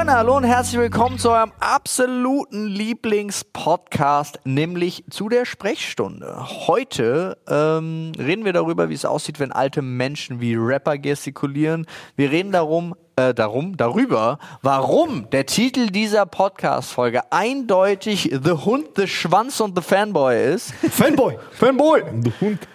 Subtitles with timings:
[0.00, 6.38] Freunde, hallo und herzlich willkommen zu eurem absoluten Lieblingspodcast, nämlich zu der Sprechstunde.
[6.66, 11.84] Heute ähm, reden wir darüber, wie es aussieht, wenn alte Menschen wie Rapper gestikulieren.
[12.16, 19.06] Wir reden darum, äh, darum, darüber, warum der Titel dieser Podcast-Folge eindeutig The Hund, The
[19.06, 20.72] Schwanz und The Fanboy ist.
[20.90, 21.36] Fanboy!
[21.50, 22.04] Fanboy!
[22.24, 22.68] The Hund.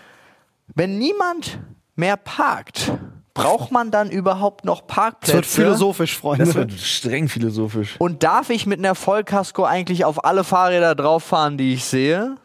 [0.76, 1.58] Wenn niemand
[1.96, 2.92] mehr parkt,
[3.36, 5.34] braucht man dann überhaupt noch Das Parkplätze?
[5.36, 6.46] wird philosophisch, Freunde.
[6.46, 7.96] Das wird streng philosophisch.
[8.00, 12.38] Und darf ich mit einer Vollkasko eigentlich auf alle Fahrräder drauf fahren, die ich sehe?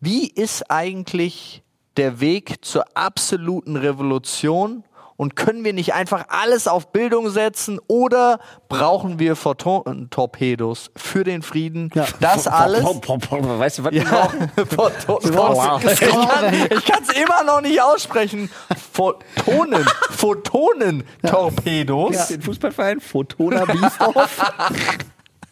[0.00, 1.62] Wie ist eigentlich
[1.96, 4.84] der Weg zur absoluten Revolution?
[5.22, 11.42] Und können wir nicht einfach alles auf Bildung setzen oder brauchen wir Photon-Torpedos für den
[11.42, 11.90] Frieden?
[11.94, 12.06] Ja.
[12.18, 12.84] Das alles.
[12.84, 14.50] Weißt du, was wir Ja, brauchen?
[14.68, 15.20] Photon-
[16.72, 18.50] ich kann es immer noch nicht aussprechen.
[18.92, 22.26] Photonen, Photonen-Torpedos.
[22.26, 24.52] Den Fußballverein Fortuna Biesdorf.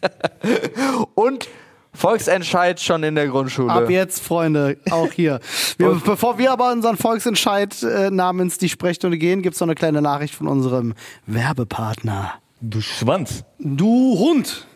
[1.15, 1.47] und
[1.93, 3.71] Volksentscheid schon in der Grundschule.
[3.71, 5.39] Ab jetzt, Freunde, auch hier.
[5.77, 10.01] Wir, bevor wir aber unseren Volksentscheid äh, namens die Sprechstunde gehen, gibt's noch eine kleine
[10.01, 10.93] Nachricht von unserem
[11.25, 12.33] Werbepartner.
[12.61, 13.43] Du Schwanz.
[13.59, 14.67] Du Hund!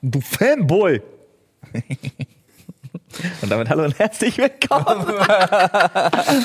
[0.00, 1.00] Du Fanboy.
[3.42, 5.06] Und damit hallo und herzlich willkommen.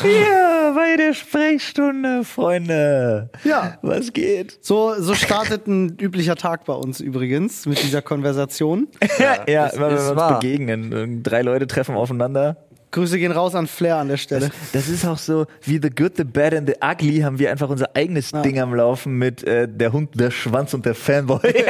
[0.02, 3.30] Hier bei der Sprechstunde, Freunde.
[3.44, 3.78] Ja.
[3.82, 4.58] Was geht?
[4.62, 8.88] So, so startet ein üblicher Tag bei uns übrigens mit dieser Konversation.
[9.20, 10.40] Ja, ja ist- immer wenn wir uns wahr.
[10.40, 11.24] begegnen.
[11.24, 12.58] Drei Leute treffen aufeinander.
[12.92, 14.50] Grüße gehen raus an Flair an der Stelle.
[14.74, 17.70] Das ist auch so, wie The Good, The Bad and The Ugly haben wir einfach
[17.70, 21.40] unser eigenes Ding am Laufen mit äh, der Hund, der Schwanz und der Fanboy.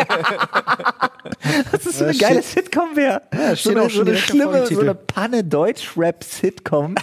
[1.72, 3.22] das ist so Ja, eine geile Sitcom wäre.
[3.32, 6.96] so steht eine, so eine schlimme, so eine Panne Deutsch-Rap-Sitcom,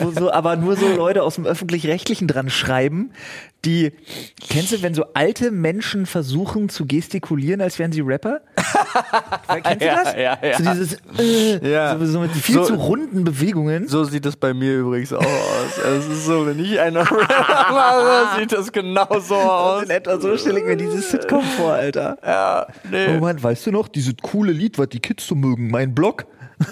[0.00, 3.12] wo so, aber nur so Leute aus dem Öffentlich-Rechtlichen dran schreiben,
[3.64, 3.92] die,
[4.48, 8.40] kennst du, wenn so alte Menschen versuchen zu gestikulieren, als wären sie Rapper?
[9.62, 10.14] kennst du Ja, das?
[10.14, 10.56] ja, ja.
[10.58, 11.98] So dieses, äh, Ja.
[11.98, 13.86] so, so mit viel So- zu runden Bewegungen.
[13.88, 15.78] So sieht es bei mir übrigens auch aus.
[15.84, 19.84] Es ist so, wenn ich einen Rapper mache, sieht das genau so aus.
[19.84, 22.16] In etwa so stelle ich mir dieses Sitcom vor, Alter.
[22.24, 23.16] Ja, nee.
[23.16, 26.26] Oh Mann, weißt du noch, dieses coole Lied, was die Kids so mögen, mein Blog?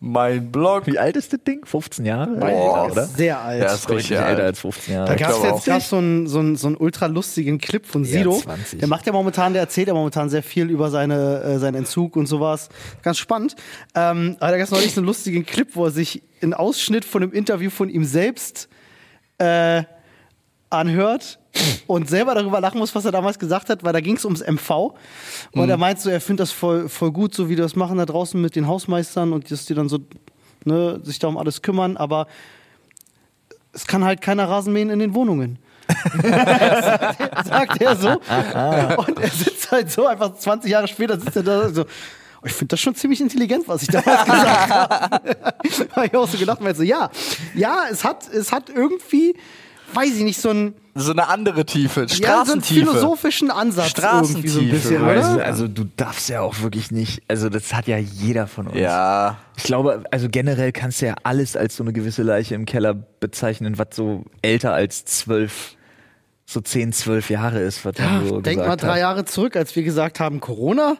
[0.00, 0.86] Mein Blog.
[0.86, 1.64] Wie alt ist das Ding?
[1.64, 2.30] 15 Jahre?
[2.36, 2.88] Boah.
[2.90, 3.06] oder?
[3.06, 3.62] Sehr alt.
[3.62, 4.40] Ja, ist richtig älter alt.
[4.40, 5.16] als 15 Da Jahre.
[5.16, 8.10] gab es jetzt gab's so einen so einen- so einen ultra lustigen Clip von Ja,
[8.18, 8.38] Sido.
[8.38, 8.78] 20.
[8.78, 12.14] Der macht ja momentan, der erzählt ja momentan sehr viel über seine, äh, seinen Entzug
[12.16, 12.68] und sowas.
[13.02, 13.56] Ganz spannend.
[13.96, 17.04] Ähm, aber da gab es neulich so einen lustigen Clip, wo er sich einen Ausschnitt
[17.04, 18.68] von einem Interview von ihm selbst
[19.38, 19.82] äh,
[20.70, 21.38] anhört
[21.86, 24.40] und selber darüber lachen muss, was er damals gesagt hat, weil da ging es ums
[24.46, 24.94] MV.
[25.52, 27.98] Und er meint so, er findet das voll, voll gut, so wie die das machen
[27.98, 29.98] da draußen mit den Hausmeistern und dass die dann so
[30.64, 32.26] ne, sich da um alles kümmern, aber
[33.72, 35.58] es kann halt keiner Rasenmähen in den Wohnungen.
[37.44, 38.08] sagt er so.
[38.10, 41.82] Und er sitzt halt so, einfach 20 Jahre später sitzt er da so.
[41.82, 45.36] "Oh, Ich finde das schon ziemlich intelligent, was ich damals gesagt habe.
[45.96, 47.10] habe ich auch so gedacht, weil so, ja,
[47.54, 49.34] ja, es hat, es hat irgendwie,
[49.94, 52.02] weiß ich nicht, so einen, So eine andere Tiefe.
[52.02, 52.80] ja, so einen Straßentiefe.
[52.86, 55.44] philosophischen Ansatz irgendwie so ein Straßentiefe, bisschen, weißt Also, oder?
[55.44, 58.78] also du darfst ja auch wirklich nicht, also das hat ja jeder von uns.
[58.78, 59.38] ja.
[59.56, 62.94] Ich glaube, also generell kannst du ja alles als so eine gewisse Leiche im Keller
[62.94, 65.74] bezeichnen, was so älter als zwölf,
[66.46, 68.98] so zehn, zwölf Jahre ist, was man so Denk mal drei hat.
[69.00, 70.96] Jahre zurück, als wir gesagt haben, Corona.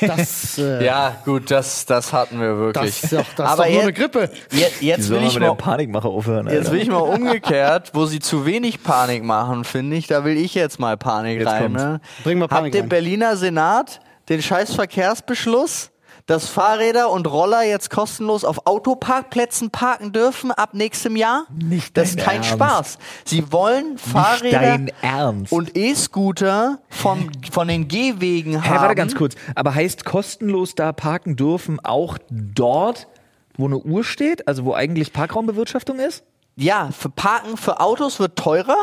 [0.00, 3.00] Das, äh, Ja, gut, das, das hatten wir wirklich.
[3.00, 4.30] das ist doch, das ist Aber doch nur jetzt, eine Grippe.
[4.52, 8.44] Jetzt, jetzt will ich mal Panikmache aufhören, Jetzt will ich mal umgekehrt, wo sie zu
[8.46, 11.72] wenig Panik machen, finde ich, da will ich jetzt mal Panik Jetzt rein.
[11.72, 12.00] Ne?
[12.24, 12.88] Bring mal Panik Hat der rein.
[12.88, 15.90] Berliner Senat den scheiß Verkehrsbeschluss,
[16.30, 21.46] dass Fahrräder und Roller jetzt kostenlos auf Autoparkplätzen parken dürfen ab nächstem Jahr?
[21.52, 22.50] Nicht Das ist kein Ernst.
[22.50, 22.98] Spaß.
[23.24, 25.52] Sie wollen Fahrräder dein Ernst.
[25.52, 28.80] und E-Scooter vom, von den Gehwegen Hä, haben.
[28.80, 29.34] warte ganz kurz.
[29.56, 33.08] Aber heißt kostenlos da parken dürfen auch dort,
[33.56, 34.46] wo eine Uhr steht?
[34.46, 36.22] Also wo eigentlich Parkraumbewirtschaftung ist?
[36.54, 38.76] Ja, für Parken für Autos wird teurer.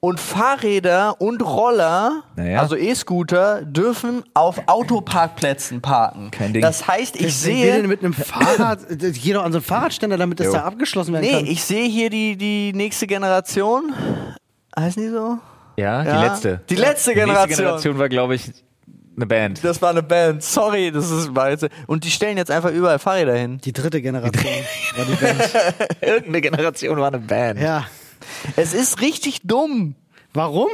[0.00, 2.60] Und Fahrräder und Roller, Naja.
[2.60, 6.30] also E-Scooter, dürfen auf Autoparkplätzen parken.
[6.30, 6.62] Kein Ding.
[6.62, 7.72] Das heißt, ich will sehe.
[7.76, 10.52] denn mit einem Fahrrad, geh doch an so einen Fahrradständer, damit das Jo.
[10.54, 11.46] da abgeschlossen werden Nee, kann.
[11.46, 13.92] ich sehe hier die, die nächste Generation.
[14.78, 15.38] Heißen die so?
[15.76, 16.20] Ja, Ja.
[16.20, 16.60] die letzte.
[16.68, 17.56] Die letzte Die nächste Generation.
[17.56, 18.52] Generation war, glaube ich,
[19.16, 19.64] eine Band.
[19.64, 20.42] Das war eine Band.
[20.42, 21.66] Sorry, das ist war jetzt.
[21.86, 23.58] Und die stellen jetzt einfach überall Fahrräder hin.
[23.64, 24.44] Die dritte Generation
[24.96, 25.40] war die Band.
[26.00, 27.60] Irgendeine Generation war eine Band.
[27.60, 27.86] Ja.
[28.56, 29.94] Es ist richtig dumm.
[30.32, 30.68] Warum?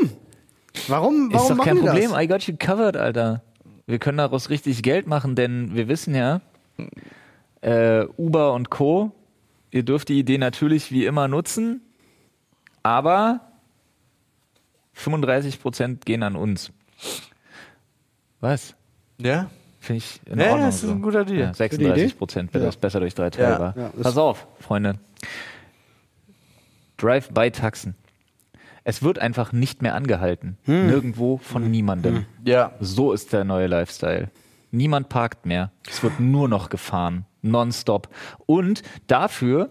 [0.89, 2.11] Warum, warum Ist doch kein Problem.
[2.12, 2.21] das?
[2.23, 3.43] I got you covered, Alter.
[3.87, 6.41] Wir können daraus richtig Geld machen, denn wir wissen ja,
[7.61, 9.12] äh, Uber und Co.,
[9.73, 11.81] ihr dürft die Idee natürlich wie immer nutzen,
[12.83, 13.41] aber
[14.97, 16.71] 35% gehen an uns.
[18.41, 18.75] Was?
[19.19, 19.51] Ja?
[19.81, 20.67] Finde ich in Ja, Ordnung.
[20.67, 20.91] das ist so.
[20.91, 21.39] ein guter Deal.
[21.39, 21.56] Ja, Idee.
[21.56, 22.67] 36 Prozent, wenn Ja.
[22.67, 23.59] das besser durch drei Teile Ja.
[23.61, 23.77] war.
[23.77, 24.95] Ja, Pass auf, Freunde.
[27.00, 27.94] Drive-by-Taxen.
[28.85, 30.56] Es wird einfach nicht mehr angehalten.
[30.64, 30.87] Hm.
[30.87, 32.26] Nirgendwo von niemandem.
[32.44, 32.73] Ja.
[32.81, 34.31] So ist der neue Lifestyle.
[34.70, 35.70] Niemand parkt mehr.
[35.88, 37.26] Es wird nur noch gefahren.
[37.43, 38.08] Nonstop.
[38.47, 39.70] Und dafür,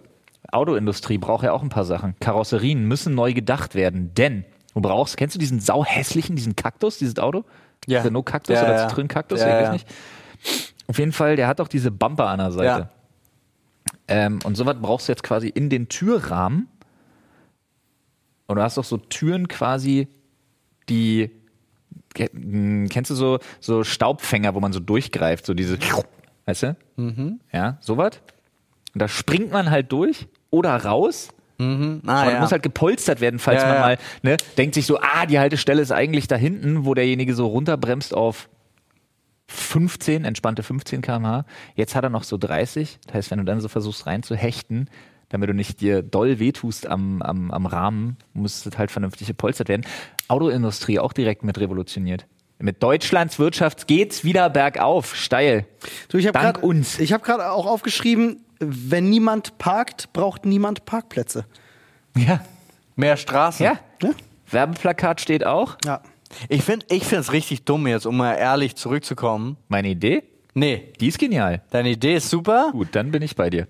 [0.52, 2.16] Autoindustrie braucht ja auch ein paar Sachen.
[2.20, 7.18] Karosserien müssen neu gedacht werden, denn du brauchst, kennst du diesen sauhässlichen, diesen Kaktus, dieses
[7.20, 7.46] Auto?
[7.88, 8.02] Ja.
[8.02, 8.88] Renault Kaktus Ja, oder ja.
[8.88, 9.88] Citroën Kaktus, Ja, ich weiß nicht.
[10.88, 12.90] Auf jeden Fall, der hat auch diese Bumper an der Seite.
[12.90, 12.90] Ja.
[14.08, 16.68] Ähm, und sowas brauchst du jetzt quasi in den Türrahmen.
[18.50, 20.08] Und du hast auch so Türen quasi,
[20.90, 21.30] die
[22.34, 25.78] mh, kennst du so, so Staubfänger, wo man so durchgreift, so diese,
[26.46, 26.76] weißt du?
[26.96, 27.40] Mhm.
[27.54, 28.20] Ja, sowas.
[28.96, 31.30] Und da springt man halt durch oder raus.
[31.60, 32.02] Mhm.
[32.08, 32.40] Ah, Aber ja.
[32.42, 33.82] muss halt gepolstert werden, falls Ja, man ja.
[33.82, 37.46] mal ne, denkt sich so, ah, die Haltestelle ist eigentlich da hinten, wo derjenige so
[37.46, 38.50] runterbremst auf
[39.48, 41.46] 15, entspannte 15 km/h.
[41.76, 42.98] Jetzt hat er noch so 30.
[43.06, 44.90] Das heißt, wenn du dann so versuchst reinzuhechten,
[45.30, 49.70] damit du nicht dir doll wehtust am, am, am Rahmen, muss es halt vernünftig gepolstert
[49.70, 49.86] werden.
[50.28, 52.26] Autoindustrie auch direkt mit revolutioniert.
[52.60, 55.66] Mit Deutschlands Wirtschaft geht's wieder bergauf, steil.
[56.10, 57.00] Du, ich hab Dank grad, uns.
[57.00, 61.46] Ich habe gerade auch aufgeschrieben, wenn niemand parkt, braucht niemand Parkplätze.
[62.18, 62.42] Ja.
[62.98, 63.66] Mehr Straßen.
[63.66, 63.80] Ja.
[64.04, 64.10] Ja?
[64.52, 65.78] Werbeplakat steht auch.
[65.86, 66.02] Ja.
[66.50, 69.58] Ich finde ich es richtig dumm jetzt, um mal ehrlich zurückzukommen.
[69.70, 70.24] Meine Idee,
[70.54, 71.62] Nee, die ist genial.
[71.70, 72.70] deine Idee ist super.
[72.72, 73.68] Gut, dann bin ich bei dir.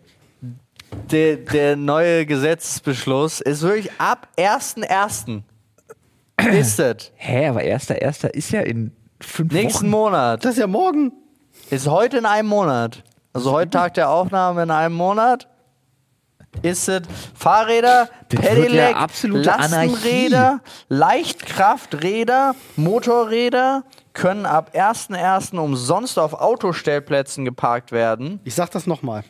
[1.11, 5.41] Der, der neue Gesetzesbeschluss ist wirklich ab 1.1.
[6.51, 7.11] ist das.
[7.15, 9.89] Hä, aber erster, erster ist ja in fünf Nächsten Wochen.
[9.89, 10.45] Monat.
[10.45, 11.11] Das ist ja morgen.
[11.69, 13.03] Ist heute in einem Monat.
[13.33, 15.47] Also heute Tag der Aufnahme in einem Monat.
[16.63, 17.03] Ist es
[17.35, 23.83] Fahrräder, Das Pedelec, ja Lastenräder, Leichtkrafträder, Motorräder
[24.13, 25.57] können ab 1.1.
[25.57, 28.39] umsonst auf Autostellplätzen geparkt werden.
[28.43, 29.23] Ich sag das nochmal.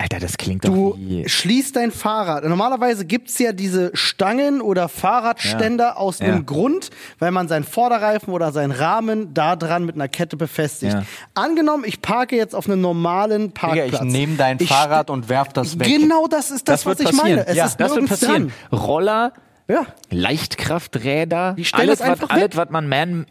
[0.00, 1.28] Alter, das klingt Du doch wie...
[1.28, 2.42] schließt dein Fahrrad.
[2.44, 5.96] Normalerweise gibt's ja diese Stangen oder Fahrradständer Ja.
[5.96, 6.42] aus einem Ja.
[6.42, 6.88] Grund,
[7.18, 10.94] weil man seinen Vorderreifen oder seinen Rahmen da dran mit einer Kette befestigt.
[10.94, 11.02] Ja.
[11.34, 13.92] Angenommen, ich parke jetzt auf einem normalen Digga, Parkplatz.
[13.92, 15.86] ich nehme dein Ich Fahrrad und werf das weg.
[15.86, 17.28] Genau das ist das, Das, was ich passieren.
[17.36, 17.46] meine.
[17.46, 18.52] Es ja, ist das wird passieren.
[18.70, 18.80] Dran.
[18.80, 19.32] Roller,
[19.68, 19.84] Ja.
[20.10, 23.26] Leichtkrafträder, alles, was, alles, was man man,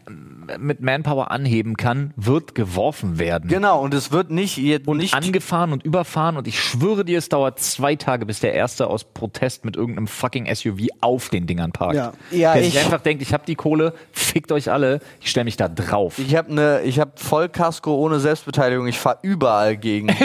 [0.58, 3.48] mit Manpower anheben kann, wird geworfen werden.
[3.48, 7.28] Genau, und es wird nicht, Und nicht angefahren und überfahren und ich schwöre dir, es
[7.28, 11.72] dauert zwei Tage, bis der Erste aus Protest mit irgendeinem fucking SUV auf den Dingern
[11.72, 11.94] parkt.
[11.96, 12.12] Ja.
[12.30, 15.44] Ja, der ich- sich einfach denkt, ich habe die Kohle, fickt euch alle, ich stelle
[15.44, 16.18] mich da drauf.
[16.18, 18.86] Ich habe ne, ich habe Vollkasko ohne Selbstbeteiligung.
[18.86, 20.08] Ich fahre überall gegen.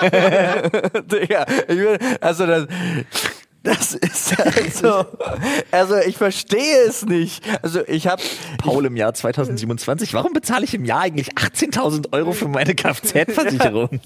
[1.10, 2.66] Digga, ich will, also das,
[3.62, 5.04] das ist also,
[5.70, 7.44] also ich verstehe es nicht.
[7.62, 8.22] Also ich habe
[8.58, 14.00] Paul im Jahr 2027, warum bezahle ich im Jahr eigentlich 18.000 Euro für meine Kfz-Versicherung?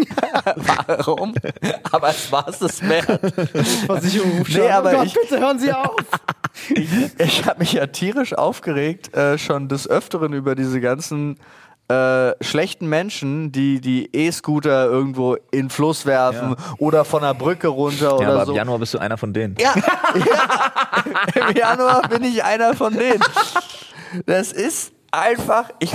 [0.56, 1.34] warum,
[1.90, 3.20] aber es war es das wert.
[3.86, 5.96] Versicherung Nee, aber oh Gott, ich- bitte hören Sie auf.
[7.18, 11.38] Ich habe mich ja tierisch aufgeregt äh, schon des Öfteren über diese ganzen
[11.90, 17.66] äh, schlechten Menschen, die die E-Scooter irgendwo in den Fluss werfen oder von der Brücke
[17.68, 18.52] runter Ja, oder aber so.
[18.52, 19.56] im Januar bist du einer von denen.
[19.58, 19.74] Ja,
[21.34, 21.48] ja.
[21.48, 23.20] im Januar bin ich einer von denen.
[24.26, 25.92] Das ist einfach, ich,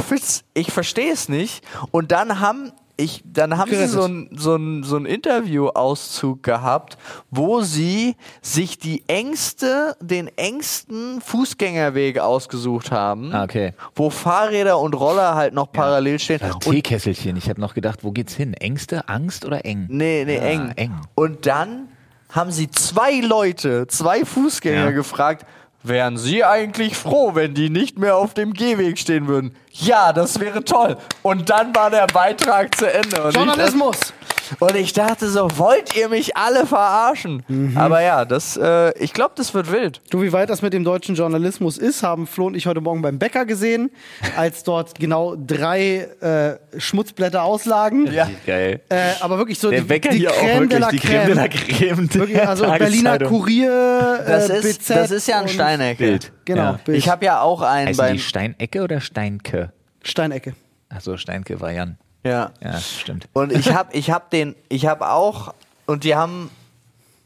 [0.54, 1.64] ich verstehe es nicht.
[1.92, 3.94] Und dann haben ich, dann haben sie Gerettet.
[3.94, 6.98] so ein, so ein, so ein Interview-Auszug gehabt,
[7.32, 13.74] wo sie sich die engste, den engsten Fußgängerweg ausgesucht haben, Ah, okay.
[13.96, 16.40] wo Fahrräder und Roller halt noch parallel stehen.
[16.42, 17.36] Das Teekesselchen.
[17.38, 18.54] Ich habe noch gedacht, wo geht's hin?
[18.54, 19.88] Ängste, Angst oder eng?
[19.90, 20.72] Nee, nee, Ah, eng.
[20.76, 20.94] eng.
[21.16, 21.88] Und dann
[22.30, 24.92] haben sie zwei Leute, zwei Fußgänger Ja.
[24.92, 25.46] gefragt,
[25.88, 29.56] wären sie eigentlich froh, wenn die nicht mehr auf dem Gehweg stehen würden?
[29.72, 30.98] Ja, das wäre toll.
[31.22, 33.24] Und dann war der Beitrag zu Ende.
[33.24, 33.98] Und Journalismus.
[34.00, 37.44] Ich, und ich dachte so, wollt ihr mich alle verarschen?
[37.48, 37.78] Mhm.
[37.78, 40.02] Aber ja, das, äh, ich glaube, das wird wild.
[40.10, 43.02] Du, wie weit das mit dem deutschen Journalismus ist, haben Flo und ich heute Morgen
[43.02, 43.92] beim Bäcker gesehen,
[44.38, 48.12] als dort genau drei äh, Schmutzblätter auslagen.
[48.12, 48.30] Ja.
[48.46, 48.82] Geil.
[48.90, 51.08] Äh, aber wirklich so Der die, Wecker die hier Crème auch de la wirklich, die
[51.08, 51.48] Creme de la.
[51.48, 52.08] Creme.
[52.10, 53.20] der Wirklich, also Berliner.
[53.20, 56.04] Kurier, äh, Das ist, BZ das ist ja ein Steinecke.
[56.04, 56.32] Bild.
[56.46, 56.80] Genau, Ja.
[56.84, 56.98] Bild.
[56.98, 58.14] Ich habe ja auch einen beim.
[58.14, 59.72] die Steinecke oder Steinke?
[60.04, 60.54] Steinecke.
[60.90, 61.98] Achso, Steinke war Jan.
[62.26, 62.52] Ja.
[62.62, 63.30] Ja, stimmt.
[63.34, 65.54] Und ich habe ich hab den, ich habe auch,
[65.86, 66.50] und die haben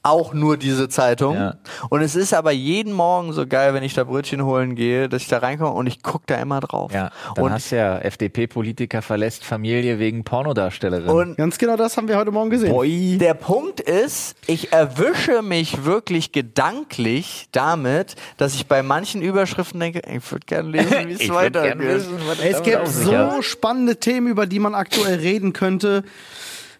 [0.04, 1.36] auch nur diese Zeitung.
[1.36, 1.56] Ja.
[1.90, 5.22] Und es ist aber jeden Morgen so geil, wenn ich da Brötchen holen gehe, dass
[5.22, 6.94] ich da reinkomme und ich gucke da immer drauf.
[6.94, 11.10] Ja, dann und, hast ja FDP-Politiker verlässt Familie wegen Pornodarstellerin.
[11.10, 12.72] und Ganz genau das haben wir heute Morgen gesehen.
[12.72, 13.18] Boy.
[13.20, 20.02] Der Punkt ist, ich erwische mich wirklich gedanklich damit, dass ich bei manchen Überschriften denke,
[20.10, 22.06] ich würde gerne lesen, wie es weitergeht.
[22.42, 26.04] Es gibt so spannende Themen, über die man aktuell reden könnte.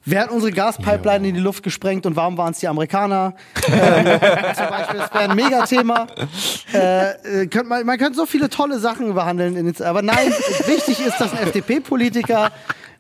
[0.06, 3.36] Wer hat unsere Gaspipeline in die Luft gesprengt und warum waren es die Amerikaner?
[3.68, 4.06] ähm,
[4.56, 6.08] zum Beispiel, das wäre ein Megathema.
[6.74, 9.76] Äh, äh, könnt man, man könnte so viele tolle Sachen behandeln.
[9.82, 10.32] Aber nein,
[10.66, 12.52] wichtig ist, dass ein FDP-Politiker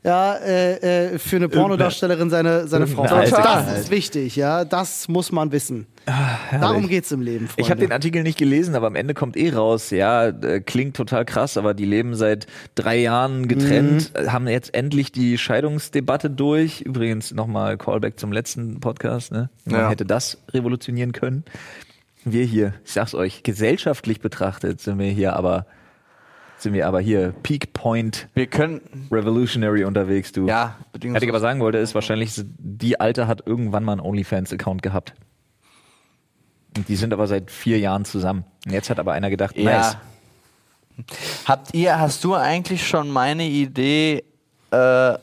[0.03, 4.63] ja, äh, äh, für eine Pornodarstellerin seine, seine Frau das ist wichtig, ja.
[4.63, 5.87] Das muss man wissen.
[6.51, 7.61] Darum geht's im Leben, Freunde.
[7.61, 9.89] Ich habe den Artikel nicht gelesen, aber am Ende kommt eh raus.
[9.91, 14.25] Ja, äh, klingt total krass, aber die leben seit drei Jahren getrennt, Mhm.
[14.25, 16.81] äh, haben jetzt endlich die Scheidungsdebatte durch.
[16.81, 19.31] Übrigens nochmal Callback zum letzten Podcast.
[19.31, 19.49] Ne?
[19.65, 19.89] Man Ja.
[19.89, 21.43] hätte das revolutionieren können.
[22.25, 25.65] Wir hier, ich sag's euch, gesellschaftlich betrachtet sind wir hier aber
[26.57, 30.45] sind wir aber hier Peak Point Wir können, Revolutionary unterwegs, du.
[30.45, 34.81] ja, Was ich aber sagen wollte, ist wahrscheinlich, die Alte hat irgendwann mal einen OnlyFans-Account
[34.81, 35.13] gehabt.
[36.77, 38.43] Und die sind aber seit vier Jahren zusammen.
[38.65, 39.77] Und jetzt hat aber einer gedacht, Ja.
[39.77, 39.97] nice.
[41.45, 44.23] Habt ihr, hast du eigentlich schon meine Idee
[44.71, 45.13] äh,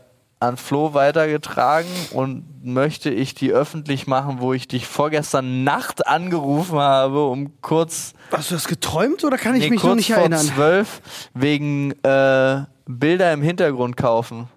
[0.41, 6.79] an Flo weitergetragen und möchte ich die öffentlich machen, wo ich dich vorgestern Nacht angerufen
[6.79, 10.13] habe, um kurz, Hast du das geträumt oder kann ich nee, mich noch kurz nicht
[10.13, 10.47] vor erinnern?
[10.47, 11.01] zwölf
[11.35, 14.49] wegen äh, Bilder im Hintergrund kaufen?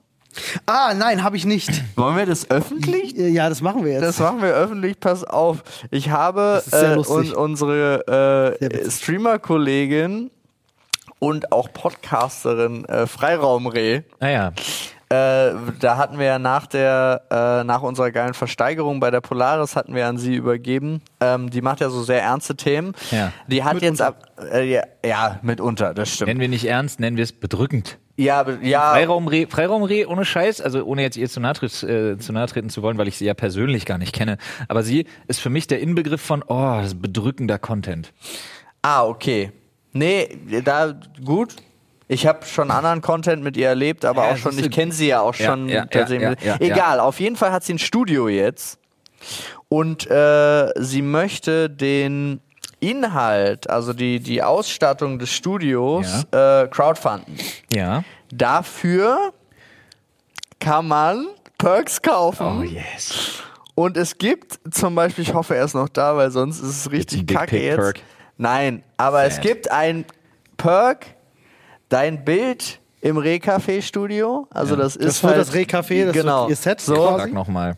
[0.65, 1.69] Ah, nein, habe ich nicht.
[1.95, 3.13] Wollen wir das öffentlich?
[3.15, 4.03] Ja, das machen wir jetzt.
[4.03, 5.63] Das machen wir öffentlich, pass auf.
[5.91, 8.89] Ich habe äh, un unsere äh.
[8.89, 10.31] Streamer-Kollegin
[11.19, 14.01] und auch Podcasterin äh, Freiraumreh.
[14.19, 14.53] Naja,
[15.11, 19.75] Äh, da hatten wir ja nach der, äh, nach unserer geilen Versteigerung bei der Polaris
[19.75, 21.01] hatten wir an sie übergeben.
[21.19, 22.93] Ähm, die macht ja so sehr ernste Themen.
[23.09, 23.33] Ja.
[23.47, 26.27] Die hat jetzt ab, äh, ja, ja, mitunter, das stimmt.
[26.27, 27.97] nennen wir nicht ernst, nennen wir es bedrückend.
[28.19, 32.33] Ja, be- ja, Freiraumreh, Freiraumreh ohne Scheiß, also ohne jetzt ihr zu nahe, äh, zu
[32.33, 34.37] nahe treten zu wollen, weil ich sie ja persönlich gar nicht kenne.
[34.67, 38.11] Aber sie ist für mich der Inbegriff von, oh, das ist bedrückender Content.
[38.81, 39.51] Ah, okay.
[39.93, 41.55] Nee, da gut.
[42.09, 45.07] Ich habe schon anderen Content mit ihr erlebt, aber Ja, auch schon, ich kenne sie
[45.07, 45.85] ja auch schon ja,
[46.43, 48.79] ja, Egal, auf jeden Fall hat sie ein Studio jetzt
[49.69, 52.41] und äh, sie möchte den
[52.79, 57.35] Inhalt, also die, die Ausstattung des Studios, äh, crowdfunden.
[57.73, 58.03] Ja.
[58.31, 59.33] Dafür
[60.59, 62.59] kann man Perks kaufen.
[62.59, 63.41] Oh yes.
[63.75, 66.91] Und es gibt zum Beispiel, ich hoffe, er ist noch da, weil sonst ist es
[66.91, 67.77] richtig kacke jetzt.
[67.77, 67.99] Perk?
[68.37, 69.43] Nein, aber es Sad.
[69.43, 70.05] gibt ein
[70.57, 71.05] Perk,
[71.89, 74.47] dein Bild im Rehcafé-Studio.
[74.49, 76.49] Also das ist Das wird halt, das Rehcafé, das genau.
[76.49, 76.95] ihr Set So.
[76.95, 77.23] quasi.
[77.25, 77.77] Sag nochmal.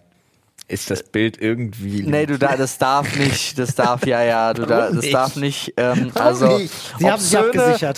[0.71, 2.03] Ist das Bild irgendwie.
[2.03, 5.13] Nee, du da, das darf nicht, das darf ja, ja, du da, das nicht?
[5.13, 6.73] darf nicht, ähm, also nicht?
[6.97, 7.37] Sie haben sich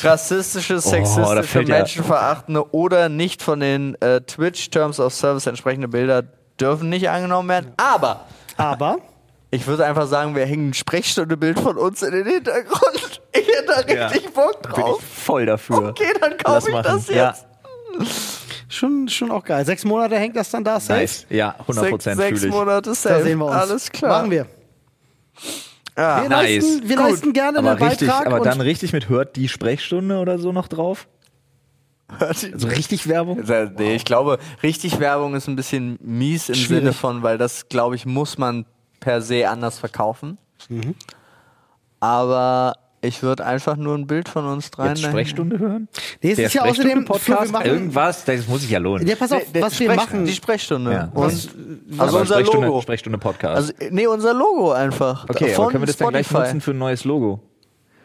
[0.04, 5.88] rassistische, da sexistische, ja- menschenverachtende oder nicht von den äh, Twitch Terms of Service entsprechende
[5.88, 6.24] Bilder
[6.60, 7.74] dürfen nicht angenommen werden.
[7.78, 8.26] Aber
[8.58, 8.98] Aber
[9.52, 13.22] Ich würde einfach sagen, wir hängen ein Sprechstundebild von uns in den Hintergrund.
[13.36, 14.08] Ich hätte da Ja.
[14.08, 15.00] richtig Bock Bin drauf.
[15.00, 15.90] ich voll dafür.
[15.90, 16.84] Okay, dann kaufe ich machen.
[16.86, 17.36] das Ja.
[18.76, 19.66] Schon, schon auch geil.
[19.66, 21.00] Sechs Monate hängt das dann da safe.
[21.02, 21.26] Nice.
[21.30, 22.52] Ja, 100% Sechs, fühle sechs ich.
[22.52, 23.16] Monate safe.
[23.16, 23.56] Da sehen wir uns.
[23.56, 24.20] Alles klar.
[24.20, 24.48] Machen wir.
[25.98, 26.22] Ja.
[26.24, 26.64] Wir, Nice.
[26.64, 27.06] leisten, wir Gut.
[27.06, 28.28] leisten gerne Aber einen richtig, Beitrag.
[28.28, 31.08] aber und dann richtig mit hört die Sprechstunde oder so noch drauf?
[32.20, 33.44] Also richtig Werbung?
[33.78, 36.84] Nee, ich glaube, richtig Werbung ist ein bisschen mies im Schwierig.
[36.84, 38.66] Sinne von, weil das, glaube ich, muss man
[39.00, 40.38] per se anders verkaufen.
[40.70, 40.94] Mhm.
[42.00, 44.90] Aber ich würde einfach nur ein Bild von uns dreien.
[44.90, 45.88] Jetzt dahin- Sprechstunde hören?
[46.22, 49.06] Nee, es ist ja außerdem, Podcast, machen, irgendwas, das muss sich ja lohnen.
[49.08, 50.26] ja, pass auf, Nee, der was wir machen.
[50.26, 50.92] Die Sprechstunde.
[50.92, 51.04] Ja.
[51.14, 51.48] Und, Was-
[52.00, 52.82] also Aber unser Sprechstunde, Logo.
[52.82, 53.56] Sprechstunde Podcast.
[53.56, 55.26] Also, nee, unser Logo einfach.
[55.30, 56.44] okay, von aber können wir das dann gleich Spotify.
[56.48, 57.40] nutzen für ein neues Logo?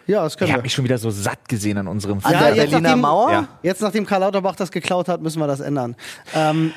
[0.07, 0.65] Ja, das können Ich habe wir.
[0.65, 3.31] mich schon wieder so satt gesehen an unserem An Ja, der jetzt Berliner nachdem- Mauer?
[3.33, 3.49] Ja.
[3.63, 5.97] Jetzt, nachdem Karl Lauterbach das geklaut hat, müssen wir das ändern.
[6.35, 6.73] Ähm,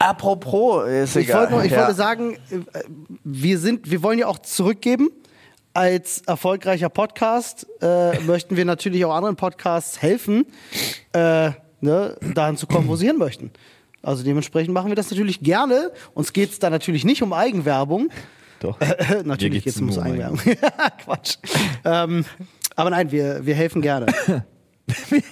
[0.00, 1.40] Apropos, ist ich egal.
[1.40, 1.78] wollte, nur- ich ja.
[1.80, 2.80] wollte sagen, äh,
[3.24, 5.10] wir sind, wir wollen ja auch zurückgeben.
[5.78, 10.44] Als erfolgreicher Podcast äh, möchten wir natürlich auch anderen Podcasts helfen,
[11.12, 13.52] äh, ne, dahin zu kommen, wo sie hin möchten.
[14.02, 15.92] Also dementsprechend machen wir das natürlich gerne.
[16.14, 18.08] Uns geht es da natürlich nicht um Eigenwerbung.
[18.58, 18.76] Doch.
[19.24, 20.40] natürlich geht's geht es um Eigenwerbung.
[21.04, 21.36] Quatsch.
[21.84, 22.24] Ähm,
[22.74, 24.06] aber nein, wir, wir helfen gerne.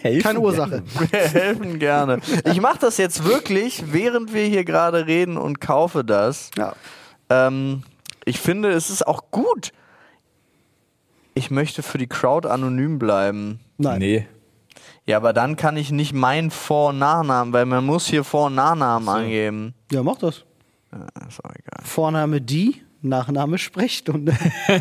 [0.02, 0.84] Helfen Keine Ursache.
[1.10, 2.20] Wir helfen gerne.
[2.44, 6.52] Ich mache das jetzt wirklich, während wir hier gerade reden und kaufe das.
[6.56, 6.76] Ja.
[7.30, 7.82] Ähm,
[8.24, 9.72] ich finde, es ist auch gut.
[11.38, 13.60] Ich möchte für die Crowd anonym bleiben.
[13.76, 13.98] Nein.
[13.98, 14.26] Nee.
[15.04, 18.46] Ja, aber dann kann ich nicht meinen Vor- und Nachnamen, weil man muss hier Vor-
[18.46, 19.74] und Nachnamen angeben.
[19.92, 20.44] Ja, mach das.
[20.92, 21.84] Ja, ist auch egal.
[21.84, 24.34] Vorname die, Nachname Sprechstunde.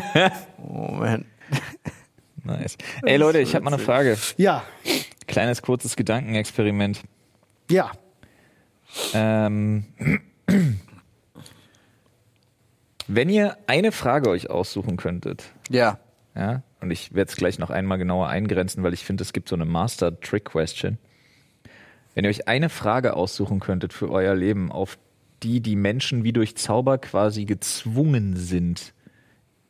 [0.58, 1.26] Moment.
[2.42, 2.76] Nice.
[3.02, 4.16] Ey Leute, ich habe mal eine Frage.
[4.38, 4.62] ja,
[5.26, 7.02] Kleines kurzes Gedankenexperiment.
[7.70, 7.90] ja.
[9.12, 9.84] Ähm,
[13.08, 15.98] wenn ihr eine Frage euch aussuchen könntet, Ja.
[16.36, 19.48] Ja, und ich werde es gleich noch einmal genauer eingrenzen, weil ich finde, es gibt
[19.48, 20.98] so eine Master Trick Question.
[22.14, 24.98] Wenn ihr euch eine Frage aussuchen könntet für euer Leben, auf
[25.42, 28.92] die die Menschen wie durch Zauber quasi gezwungen sind,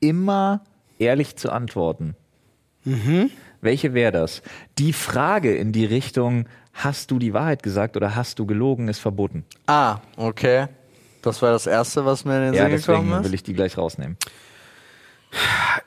[0.00, 0.62] immer
[0.98, 2.14] ehrlich zu antworten.
[3.60, 4.42] Welche wäre das?
[4.78, 9.00] Die Frage in die Richtung, hast du die Wahrheit gesagt oder hast du gelogen, ist
[9.00, 9.44] verboten.
[9.66, 10.68] Ah, okay.
[11.22, 13.26] Das war das Erste, was mir in den Ja, Sinn deswegen gekommen ist.
[13.26, 14.16] will ich die gleich rausnehmen.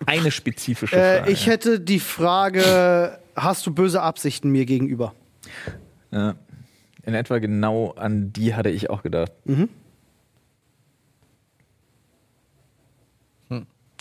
[0.06, 1.32] Eine spezifische Äh, Frage.
[1.32, 5.14] ich hätte die Frage, hast du böse Absichten mir gegenüber?
[6.12, 6.36] ja.
[7.04, 9.32] In etwa genau an die hatte ich auch gedacht.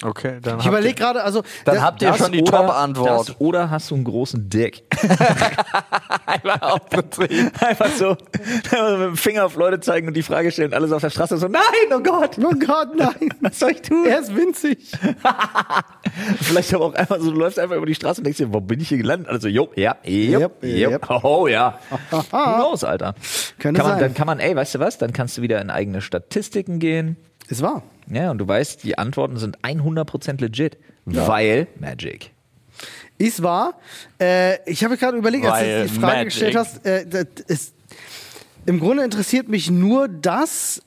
[0.03, 3.37] Okay, dann Ich überlege gerade, also Dann das- habt ihr schon die Top-Antwort.
[3.39, 4.85] Oder hast du einen großen Dick?
[6.27, 7.51] Einmal aufgetrieben.
[7.61, 10.93] Einfach so, einfach so mit dem Finger auf Leute zeigen und die Frage stellen, alles
[10.93, 11.63] auf der Straße so, nein,
[11.93, 13.35] oh Gott, Oh Gott, nein.
[13.41, 14.07] was soll ich tun?
[14.07, 14.93] Er ist winzig.
[16.43, 18.61] Vielleicht aber auch einfach so, du läufst einfach über die Straße und denkst dir, wo
[18.61, 19.29] bin ich hier gelandet?
[19.29, 21.11] Also, jo, ja, jupp, yep.
[21.25, 21.79] oh ja.
[22.31, 23.15] Knows, Alter.
[23.59, 24.09] Könnte kann man, sein.
[24.09, 27.17] Dann kann man, ey, weißt du was, dann kannst du wieder in eigene Statistiken gehen.
[27.49, 27.83] Ist wahr.
[28.11, 32.31] Ja, und du weißt, die Antworten sind 100% legit, weil Magic.
[33.19, 33.75] Ist wahr.
[34.21, 36.25] Äh, ich habe gerade überlegt, als Weil du die Frage Magic.
[36.27, 37.75] gestellt hast, äh, das ist,
[38.67, 40.83] im Grunde interessiert mich nur das,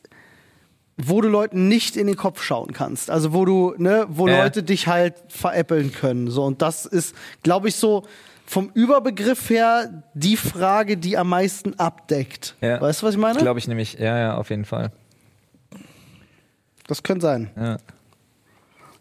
[0.98, 3.10] wo du Leuten nicht in den Kopf schauen kannst.
[3.10, 4.44] Also wo du, ne, wo Ja.
[4.44, 6.30] Leute dich halt veräppeln können.
[6.30, 8.04] So, und das ist, glaube ich, so
[8.46, 12.56] vom Überbegriff her die Frage, die am meisten abdeckt.
[12.62, 12.80] Ja.
[12.80, 13.40] Weißt du, was ich meine?
[13.40, 14.92] Glaube ich nämlich, ja, ja, auf jeden Fall.
[16.92, 17.50] Das könnte sein.
[17.56, 17.78] Ja.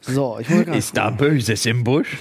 [0.01, 2.19] So, ich muss Ist da Böses im Busch?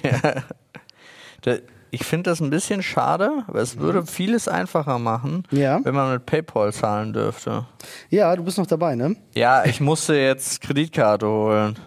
[1.41, 1.57] Da-
[1.91, 5.79] Ich finde das ein bisschen schade, aber es würde vieles einfacher machen, Ja.
[5.83, 7.65] wenn man mit PayPal zahlen dürfte.
[8.11, 9.15] Ja, du bist noch dabei, ne?
[9.33, 11.79] Ja, ich musste jetzt Kreditkarte holen.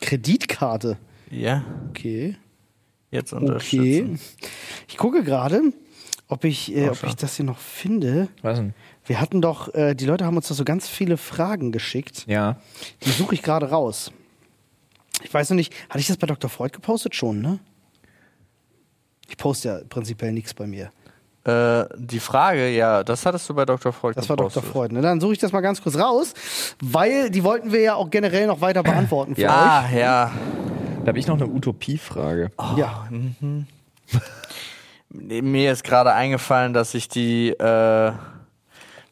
[0.00, 0.96] Kreditkarte.
[1.30, 2.36] Ja, Okay.
[3.10, 3.44] jetzt Okay.
[3.44, 4.20] unterstützen.
[4.88, 5.60] Ich gucke gerade,
[6.28, 8.28] ob ich, äh, Oh, ob ich das hier noch finde.
[8.42, 8.74] Was denn?
[9.06, 12.24] Wir hatten doch, äh, die Leute haben uns da so ganz viele Fragen geschickt.
[12.26, 12.56] Ja.
[13.04, 14.10] Die suche ich gerade raus.
[15.22, 16.48] Ich weiß noch nicht, hatte ich das bei Dr.
[16.50, 17.58] Freud gepostet schon, ne?
[19.28, 20.90] Ich poste ja prinzipiell nichts bei mir.
[21.44, 23.92] Äh, die Frage, ja, das hattest du bei Dr.
[23.92, 24.48] Freud Das war Dr.
[24.48, 24.72] gepostet.
[24.72, 24.92] Freud.
[24.94, 25.02] Ne?
[25.02, 26.32] Dann suche ich das mal ganz kurz raus,
[26.80, 30.32] weil die wollten wir ja auch generell noch weiter beantworten für Ja, ja.
[31.02, 32.50] Da habe ich noch eine Utopiefrage.
[32.56, 32.78] euch.
[32.78, 33.06] Ja.
[35.16, 38.12] Mir ist gerade eingefallen, dass ich die, äh,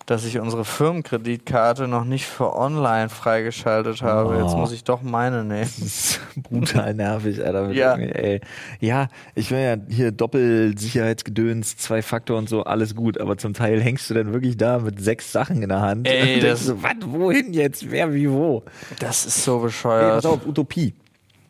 [0.06, 4.36] dass ich unsere Firmenkreditkarte noch nicht für online freigeschaltet habe.
[4.42, 4.58] Jetzt Oh.
[4.58, 5.60] muss ich doch meine nehmen.
[5.70, 7.70] Das ist brutal nervig, Alter.
[7.70, 7.94] Ja.
[7.96, 8.40] Ey.
[8.80, 13.80] ja, ich will ja hier Doppelsicherheitsgedöns, zwei Faktor und so, alles gut, aber zum Teil
[13.80, 16.08] hängst du dann wirklich da mit sechs Sachen in der Hand.
[16.08, 17.88] Ey, und das- so, was, wohin jetzt?
[17.90, 18.64] Wer, wie, wo?
[18.98, 20.14] Das ist so Ey, bescheuert.
[20.16, 20.94] pass auf, Utopie.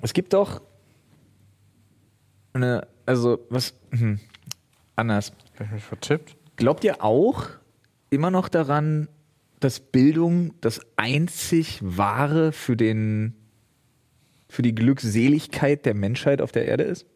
[0.03, 0.61] Es gibt doch
[2.53, 4.21] eine, also, was, hm,
[4.97, 5.33] anders.
[5.59, 6.37] Hab ich mich vertippt?
[6.57, 7.49] Glaubt ihr auch
[8.11, 9.09] immer noch daran,
[9.61, 13.35] dass Bildung das einzig wahre für den
[14.49, 17.07] für die Glückseligkeit der Menschheit auf der Erde ist?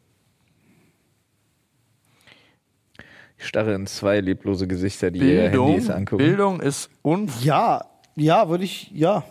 [3.38, 6.24] Ich starre in zwei leblose Gesichter, die ihr Bildung, Handys angucken.
[6.24, 7.84] Bildung ist un Ja,
[8.14, 9.24] ja, würde ich, ja.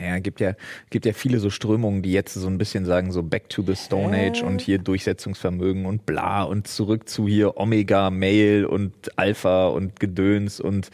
[0.00, 0.54] Ja, gibt ja,
[0.90, 3.74] gibt ja viele so Strömungen, die jetzt so ein bisschen sagen, so back to the
[3.74, 9.68] Stone Age und hier Durchsetzungsvermögen und bla und zurück zu hier Omega, Mail und Alpha
[9.68, 10.90] und Gedöns und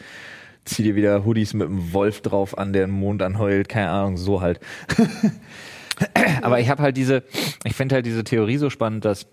[0.65, 4.17] zieh dir wieder Hoodies mit einem Wolf drauf an, der den Mond anheult, keine Ahnung,
[4.17, 4.59] so halt.
[6.41, 7.23] Aber ich habe halt diese,
[7.63, 9.27] ich finde halt diese Theorie so spannend, dass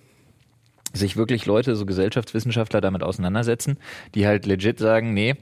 [0.92, 3.78] sich wirklich Leute, so Gesellschaftswissenschaftler damit auseinandersetzen,
[4.14, 5.36] die halt legit sagen, nee,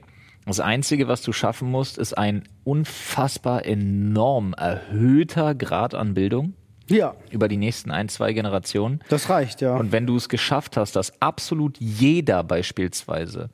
[0.46, 6.55] das Einzige, was du schaffen musst, ist ein unfassbar enorm erhöhter Grad an Bildung
[6.88, 9.00] Ja, über die nächsten ein, zwei Generationen.
[9.09, 9.76] das reicht, ja.
[9.76, 13.50] Und wenn du es geschafft hast, dass absolut jeder beispielsweise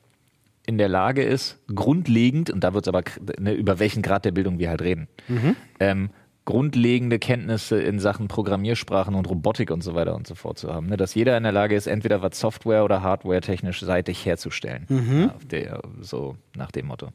[0.65, 3.03] in der Lage ist, grundlegend, und da wird es aber,
[3.39, 5.07] ne, über welchen Grad der Bildung wir halt reden,
[5.79, 6.09] ähm,
[6.47, 10.87] grundlegende Kenntnisse in Sachen Programmiersprachen und Robotik und so weiter und so fort zu haben.
[10.87, 10.95] Ne?
[10.95, 14.85] Dass jeder in der Lage ist, entweder was Software- oder Hardware-technisch seitig herzustellen.
[14.89, 17.09] Ja, auf der, so nach dem Motto.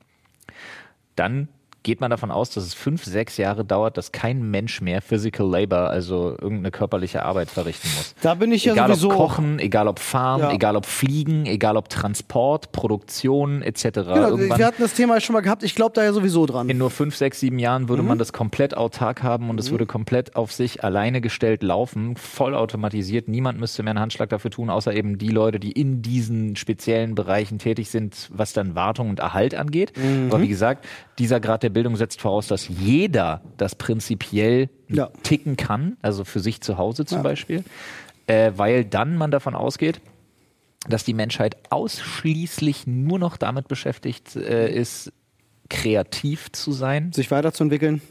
[1.16, 1.48] Dann
[1.82, 5.48] geht man davon aus, dass es fünf, sechs Jahre dauert, dass kein Mensch mehr Physical
[5.48, 8.14] Labor, also irgendeine körperliche Arbeit verrichten muss.
[8.22, 9.10] Da bin ich ja egal sowieso.
[9.10, 10.52] ob Kochen, egal ob Fahren, Ja.
[10.52, 13.82] egal ob Fliegen, egal ob Transport, Produktion etc.
[13.82, 15.62] Genau, Irgendwann wir hatten das Thema ja schon mal gehabt.
[15.62, 16.68] Ich glaube da ja sowieso dran.
[16.68, 17.88] in nur fünf, sechs, sieben Jahren Mhm.
[17.88, 22.16] würde man das komplett autark haben und es würde komplett auf sich alleine gestellt laufen,
[22.16, 23.28] vollautomatisiert.
[23.28, 27.14] Niemand müsste mehr einen Handschlag dafür tun, außer eben die Leute, die in diesen speziellen
[27.14, 29.92] Bereichen tätig sind, was dann Wartung und Erhalt angeht.
[29.96, 30.26] Mhm.
[30.30, 30.86] Aber wie gesagt,
[31.18, 35.10] dieser Grad der Bildung setzt voraus, dass jeder das prinzipiell Ja.
[35.22, 37.22] ticken kann, also für sich zu Hause zum Ja.
[37.22, 37.64] Beispiel,
[38.26, 40.00] äh, weil dann man davon ausgeht,
[40.88, 45.12] dass die Menschheit ausschließlich nur noch damit beschäftigt äh, ist,
[45.70, 47.12] kreativ zu sein.
[47.12, 48.02] sich weiterzuentwickeln.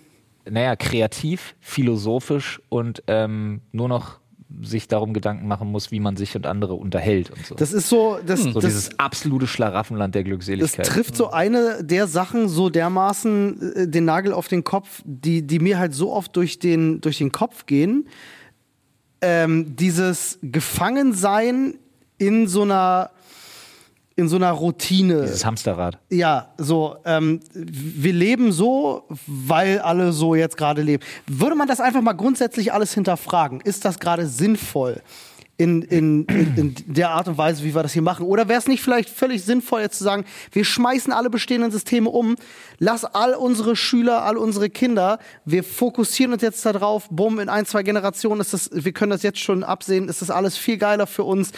[0.50, 4.21] Naja, kreativ, philosophisch und ähm, nur noch
[4.62, 7.56] sich darum Gedanken machen muss, wie man sich und andere unterhält und so.
[7.56, 10.86] Das ist so, das, so das, dieses absolute Schlaraffenland der das Glückseligkeit.
[10.86, 15.60] trifft so eine der Sachen so dermaßen äh, den Nagel auf den Kopf, die, die
[15.60, 18.08] mir halt so oft durch den, durch den Kopf gehen.
[19.22, 21.76] Ähm, dieses Gefangensein
[22.18, 23.12] in so einer
[24.16, 25.22] in so einer Routine.
[25.22, 25.98] Dieses Hamsterrad.
[26.10, 31.04] Ja, so, ähm, wir leben so, weil alle so jetzt gerade leben.
[31.28, 33.62] Würde man das einfach mal grundsätzlich alles hinterfragen?
[33.62, 35.02] Ist das gerade sinnvoll?
[35.58, 38.26] In, in, in, in der Art und Weise, wie wir das hier machen?
[38.26, 42.10] Oder wäre es nicht vielleicht völlig sinnvoll, jetzt zu sagen, wir schmeißen alle bestehenden Systeme
[42.10, 42.36] um,
[42.80, 47.68] lass all unsere Schüler, all unsere Kinder, wir fokussieren uns jetzt darauf, bumm, in ein,
[47.68, 51.06] zwei Generationen ist das, wir können das jetzt schon absehen, ist das alles viel geiler
[51.06, 51.52] für uns.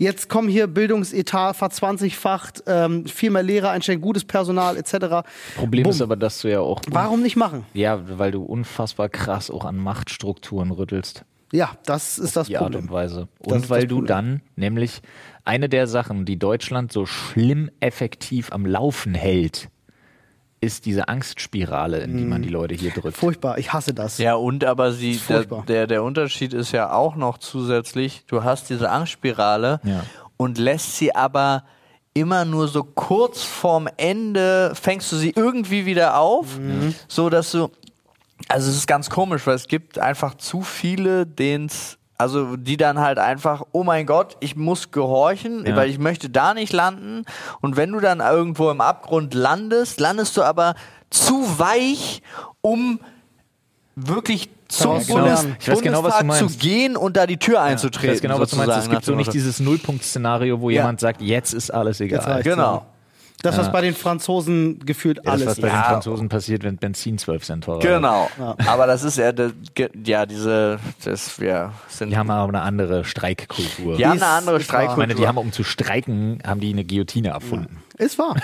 [0.00, 5.26] Jetzt kommen hier Bildungsetat verzwanzigfacht, ähm, viel mehr Lehrer einstellen, gutes Personal etc.
[5.56, 5.90] Problem Bumm.
[5.90, 6.80] ist aber, dass du ja auch.
[6.88, 7.66] Warum nicht machen?
[7.74, 11.24] Ja, weil du unfassbar krass auch an Machtstrukturen rüttelst.
[11.52, 12.90] Ja, das ist das die Art und Problem.
[12.90, 13.28] Weise.
[13.40, 14.06] Und weil du Problem.
[14.06, 15.02] dann nämlich
[15.44, 19.68] eine der Sachen, die Deutschland so schlimm effektiv am Laufen hält,
[20.60, 22.28] ist diese Angstspirale, in die Mhm.
[22.30, 23.16] man die Leute hier drückt.
[23.16, 24.18] Furchtbar, ich hasse das.
[24.18, 25.64] Ja, und aber sie, der, furchtbar.
[25.68, 30.02] der, der Unterschied ist ja auch noch zusätzlich, du hast diese Angstspirale Ja.
[30.36, 31.64] und lässt sie aber
[32.14, 36.46] immer nur so kurz vorm Ende, fängst du sie irgendwie wieder auf,
[37.06, 37.70] so dass du,
[38.48, 42.98] also es ist ganz komisch, weil es gibt einfach zu viele, den's also die dann
[42.98, 45.76] halt einfach, oh mein Gott, ich muss gehorchen, Ja.
[45.76, 47.24] weil ich möchte da nicht landen.
[47.60, 50.74] Und wenn du dann irgendwo im Abgrund landest, landest du aber
[51.10, 52.22] zu weich,
[52.60, 52.98] um
[53.96, 55.46] wirklich zum Daraus zu Bundes.
[55.60, 56.52] Ich genau, was du Bundestag meinst.
[56.52, 58.10] zu gehen und da die Tür Ich einzutreten.
[58.14, 58.76] weiß genau, was du meinst.
[58.76, 60.82] Es gibt so nicht dieses Nullpunkt-Szenario, wo Ja.
[60.82, 62.42] jemand sagt, jetzt ist alles egal.
[62.42, 62.84] Genau.
[63.44, 63.50] Ja.
[63.50, 65.72] Das, was bei den Franzosen gefühlt Ja, das, alles was bei ist.
[65.74, 65.82] den Ja.
[65.84, 67.78] Franzosen passiert, wenn Benzin 12 Cent teurer.
[67.80, 68.28] Genau.
[68.38, 68.56] Ja.
[68.66, 69.32] Aber das ist ja,
[70.04, 73.96] ja, diese, das, wir sind, Die haben aber eine andere Streikkultur.
[73.96, 74.60] die haben Ist- eine andere wahr.
[74.60, 75.28] Ich meine, die Streikkultur.
[75.28, 77.82] haben, um zu streiken, haben die eine Guillotine erfunden.
[77.98, 78.36] Ist wahr.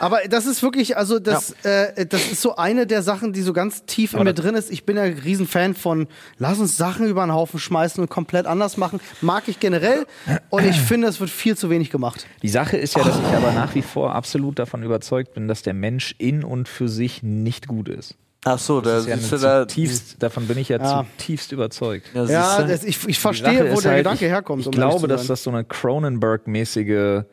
[0.00, 3.52] Aber das ist wirklich, also das, äh, das ist so eine der Sachen, die so
[3.52, 4.70] ganz tief in mir drin ist.
[4.70, 8.46] Ich bin ja ein Riesenfan von, lass uns Sachen über den Haufen schmeißen und komplett
[8.46, 9.00] anders machen.
[9.20, 10.06] Mag ich generell.
[10.50, 12.26] Und ich finde, es wird viel zu wenig gemacht.
[12.42, 15.62] Die Sache ist ja, dass ich aber nach wie vor absolut davon überzeugt bin, dass
[15.62, 18.16] der Mensch in und für sich nicht gut ist.
[18.46, 21.06] Ach so, da Das ist ja da, zutiefst, davn bin ich ja, Ja.
[21.18, 22.08] zutiefst überzeugt.
[22.14, 24.60] ja, Ja, das, ich, ich verstehe, wo der halt, Gedanke ich, herkommt.
[24.62, 27.24] Ich um glaube, dass das so eine Cronenberg-mäßige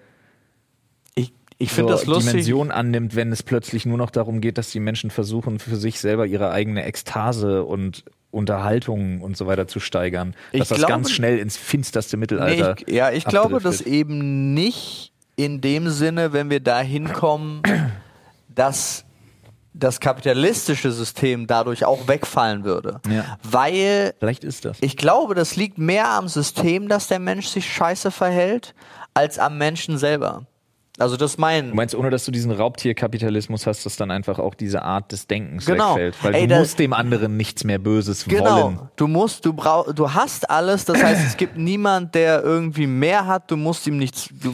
[1.62, 2.32] ich, ich so finde das lustig.
[2.32, 6.00] Dimension annimmt, wenn es plötzlich nur noch darum geht, dass die Menschen versuchen, für sich
[6.00, 10.36] selber ihre eigene Ekstase und Unterhaltung und so weiter zu steigern.
[10.52, 12.76] Ich dass das glaube- ganz schnell ins finsterste Nee, Mittelalter.
[12.86, 13.88] ich, ja, ich glaube, dass abdriftet.
[13.93, 17.62] eben nicht in dem Sinne, wenn wir da hinkommen,
[18.50, 19.06] dass
[19.74, 23.00] das kapitalistische System dadurch auch wegfallen würde.
[23.10, 23.38] Ja.
[23.43, 24.78] Weil Vielleicht ist das.
[24.82, 28.76] ich glaube, das liegt mehr am System, dass der Mensch sich scheiße verhält,
[29.13, 30.45] als am Menschen selber.
[31.02, 31.70] Also das ist mein.
[31.72, 35.28] Du meinst, ohne dass du diesen Raubtierkapitalismus hast, dass dann einfach auch diese Art des
[35.28, 35.90] Denkens Genau.
[35.96, 36.16] wegfällt.
[36.24, 38.80] Weil Ey, du musst dem anderen nichts mehr Böses Genau, wollen.
[38.96, 43.26] du musst, du brauch, du hast alles, das heißt, es gibt niemand, der irgendwie mehr
[43.28, 44.54] hat, du musst ihm nichts, du,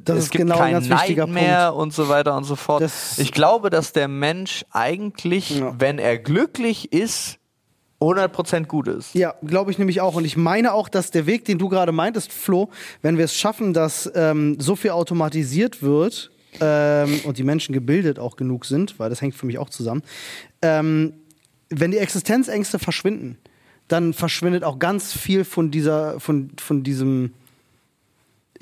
[0.00, 2.44] Das es ist gibt genau ein keinen ganz Neid wichtiger mehr und so weiter und
[2.44, 2.82] so fort.
[2.82, 5.74] Das- ich glaube, dass der Mensch eigentlich, Ja.
[5.78, 7.38] wenn er glücklich ist,
[8.00, 9.14] 100% gut ist.
[9.14, 10.14] Ja, glaube ich nämlich auch.
[10.14, 12.70] Und ich meine auch, dass der Weg, den du gerade meintest, Flo,
[13.02, 18.18] wenn wir es schaffen, dass ähm, so viel automatisiert wird ähm, und die Menschen gebildet
[18.18, 20.02] auch genug sind, weil das hängt für mich auch zusammen,
[20.62, 21.12] ähm,
[21.68, 23.38] wenn die Existenzängste verschwinden,
[23.86, 27.32] dann verschwindet auch ganz viel von dieser, von, von diesem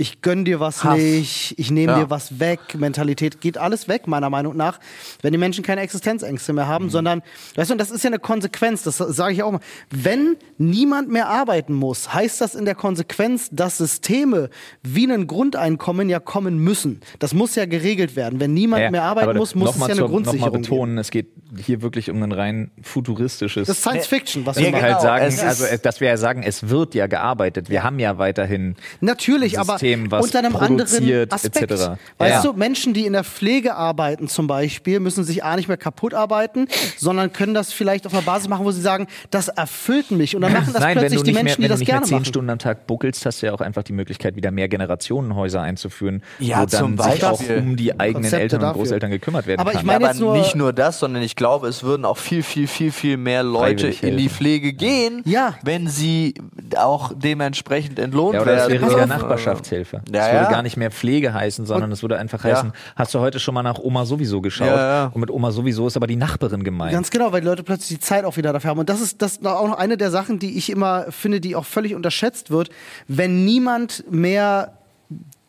[0.00, 0.96] ich gönn dir was Hass.
[0.96, 1.98] nicht, ich nehme Ja.
[2.04, 4.78] dir was weg, Mentalität geht alles weg, meiner Meinung nach,
[5.22, 7.20] wenn die Menschen keine Existenzängste mehr haben, sondern,
[7.56, 9.60] weißt du, und das ist ja eine Konsequenz, das sage ich auch mal.
[9.90, 14.50] Wenn niemand mehr arbeiten muss, heißt das in der Konsequenz, dass Systeme
[14.84, 17.00] wie ein Grundeinkommen ja kommen müssen.
[17.18, 18.38] Das muss ja geregelt werden.
[18.38, 20.62] Wenn niemand mehr arbeiten muss, muss es ja eine Grundsicherung Nochmal geben.
[20.62, 23.66] betonen, es geht hier wirklich um ein rein futuristisches.
[23.66, 24.82] Das ist Science Fiction, was Ja, wir genau.
[24.82, 27.68] halt sagen, also dass wir ja sagen, es wird ja gearbeitet.
[27.68, 31.70] Wir haben ja weiterhin Natürlich, aber System, was unter einem anderen produziert, Aspekt.
[31.70, 31.90] etc.
[32.18, 32.50] Weißt Ja.
[32.52, 36.14] du, Menschen, die in der Pflege arbeiten zum Beispiel, müssen sich A nicht mehr kaputt
[36.14, 40.34] arbeiten, sondern können das vielleicht auf einer Basis machen, wo sie sagen, das erfüllt mich.
[40.36, 41.78] Und dann machen das Nein, wenn plötzlich du die nicht Menschen, mehr, die wenn das
[41.78, 42.24] du nicht mehr gerne zehn machen.
[42.26, 46.22] Stunden am Tag buckelst, hast du ja auch einfach die Möglichkeit, wieder mehr Generationenhäuser einzuführen,
[46.38, 48.82] Ja, wo dann sich auch um die eigenen Konzepte Eltern und dafür.
[48.82, 49.86] Großeltern gekümmert werden Aber ich kann.
[49.86, 52.66] meine aber jetzt nur- nicht nur das, sondern ich glaube, es würden auch viel, viel,
[52.66, 54.28] viel, viel mehr Leute in die.
[54.28, 55.54] Pflege gehen, Ja.
[55.62, 56.34] wenn sie
[56.76, 58.88] auch dementsprechend entlohnt ja, oder es werden.
[58.88, 59.06] wäre ja.
[59.06, 59.77] Nachbarschaftshilfe.
[60.12, 60.50] Ja, es würde ja.
[60.50, 62.56] gar nicht mehr Pflege heißen, sondern es würde einfach Ja.
[62.56, 64.68] heißen, hast du heute schon mal nach Oma sowieso geschaut?
[64.68, 65.10] Ja, ja.
[65.12, 66.92] Und mit Oma sowieso ist aber die Nachbarin gemeint.
[66.92, 68.78] Ganz genau, weil die Leute plötzlich die Zeit auch wieder dafür haben.
[68.78, 71.56] Und das ist das ist auch noch eine der Sachen, die ich immer finde, die
[71.56, 72.70] auch völlig unterschätzt wird.
[73.06, 74.72] Wenn niemand mehr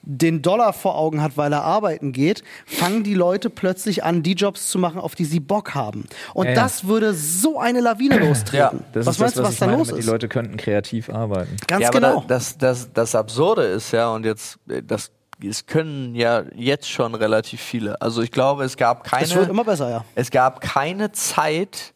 [0.02, 4.34] den Dollar vor Augen hat, weil er arbeiten geht, fangen die Leute plötzlich an, die
[4.34, 6.06] Jobs zu machen, auf die sie Bock haben.
[6.34, 6.62] Und Ja, ja.
[6.64, 8.80] das würde so eine Lawine lostreten.
[8.80, 10.04] Ja, das was ist meinst das, du, was was ich da meine, los ist?
[10.06, 11.56] die Leute könnten kreativ arbeiten.
[11.68, 12.20] Ganz ja, aber genau.
[12.22, 15.12] da- das, das, das Absurde ist ja, und jetzt, äh, das,
[15.46, 18.02] es können ja jetzt schon relativ viele.
[18.02, 19.24] Also ich glaube, es gab keine.
[19.26, 20.06] es wird immer besser, ja.
[20.16, 21.94] Es gab keine Zeit,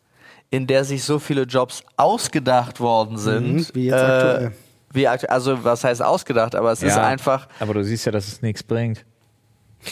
[0.50, 3.54] in der sich so viele Jobs ausgedacht worden sind.
[3.56, 4.52] Mhm, wie jetzt aktuell.
[4.94, 7.48] Wie also was heißt ausgedacht, aber es ist einfach.
[7.60, 9.06] Aber du siehst ja, dass es nichts bringt.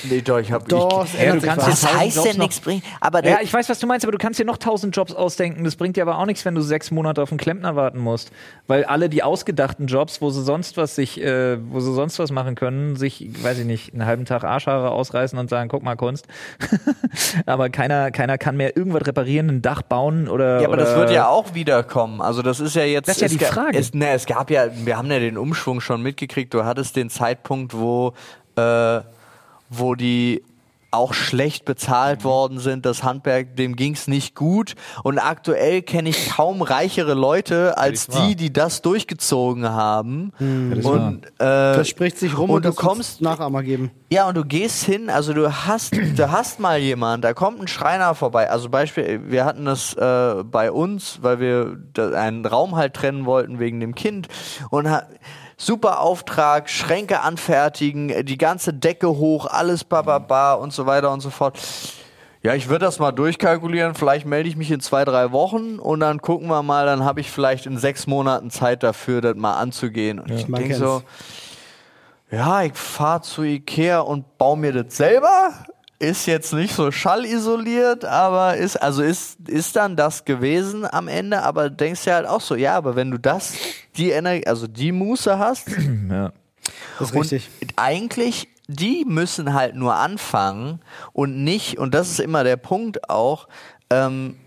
[0.10, 1.82] Nee, doch, ich habe Doch, es Ja, du kannst was.
[1.82, 2.84] tausend heißt Jobs denn nichts bringen?
[2.99, 5.63] Aber Ja, ich weiß, was du meinst, aber du kannst dir noch tausend Jobs ausdenken.
[5.63, 8.32] Das bringt dir aber auch nichts, wenn du sechs Monate auf einen Klempner warten musst.
[8.67, 12.32] Weil alle die ausgedachten Jobs, wo sie sonst was sich, äh, wo sie sonst was
[12.32, 15.95] machen können, sich, weiß ich nicht, einen halben Tag Arschhaare ausreißen und sagen, guck mal,
[15.95, 16.27] Kunst.
[17.45, 20.62] aber keiner, keiner kann mehr irgendwas reparieren, ein Dach bauen oder.
[20.62, 22.21] Ja, aber das oder wird ja auch wiederkommen.
[22.21, 23.08] Also das ist ja jetzt.
[23.08, 23.77] Das ist ja die Frage.
[23.77, 26.54] Es, ne, es gab ja, wir haben ja den Umschwung schon mitgekriegt.
[26.54, 28.13] Du hattest den Zeitpunkt, wo,
[28.56, 29.01] äh,
[29.72, 30.44] wo die
[30.92, 32.86] auch schlecht bezahlt worden sind.
[32.86, 34.76] Das Handwerk, dem ging's nicht gut.
[35.04, 38.28] Und aktuell kenne ich kaum reichere Leute als wahr.
[38.28, 40.34] die, die das durchgezogen haben.
[40.38, 43.92] Das ist Und, äh, Das spricht sich rum und, und du kommst Nachahmer geben.
[44.12, 47.70] ja, und du gehst hin, also du hast, du hast mal jemand, da kommt ein
[47.70, 48.50] Schreiner vorbei.
[48.50, 51.78] Also Beispiel, wir hatten das äh, bei uns, weil wir
[52.18, 54.28] einen Raum halt trennen wollten wegen dem Kind
[54.72, 54.90] und
[55.62, 61.21] super Auftrag, Schränke anfertigen, äh, die ganze Decke hoch, alles bababa und so weiter und
[61.21, 61.58] so fort.
[62.43, 63.93] Ja, ich würde das mal durchkalkulieren.
[63.93, 66.88] Vielleicht melde ich mich in zwei, drei Wochen und dann gucken wir mal.
[66.88, 70.19] Dann habe ich vielleicht in sechs Monaten Zeit dafür, das mal anzugehen.
[70.19, 71.04] Und ich man denke so,
[72.32, 75.54] ja, ich fahre zu Ikea und baue mir das selber.
[76.02, 81.44] Ist jetzt nicht so schallisoliert, aber ist, also ist, ist dann das gewesen am Ende,
[81.44, 83.54] aber denkst dir halt auch so, ja, aber wenn du das,
[83.98, 85.68] die Energie, also die Muße hast,
[86.10, 86.32] Ja.
[86.98, 87.50] Das ist und richtig.
[87.76, 90.80] eigentlich, die müssen halt nur anfangen
[91.14, 93.48] und nicht, und das ist immer der Punkt auch,
[93.92, 94.38] ähm,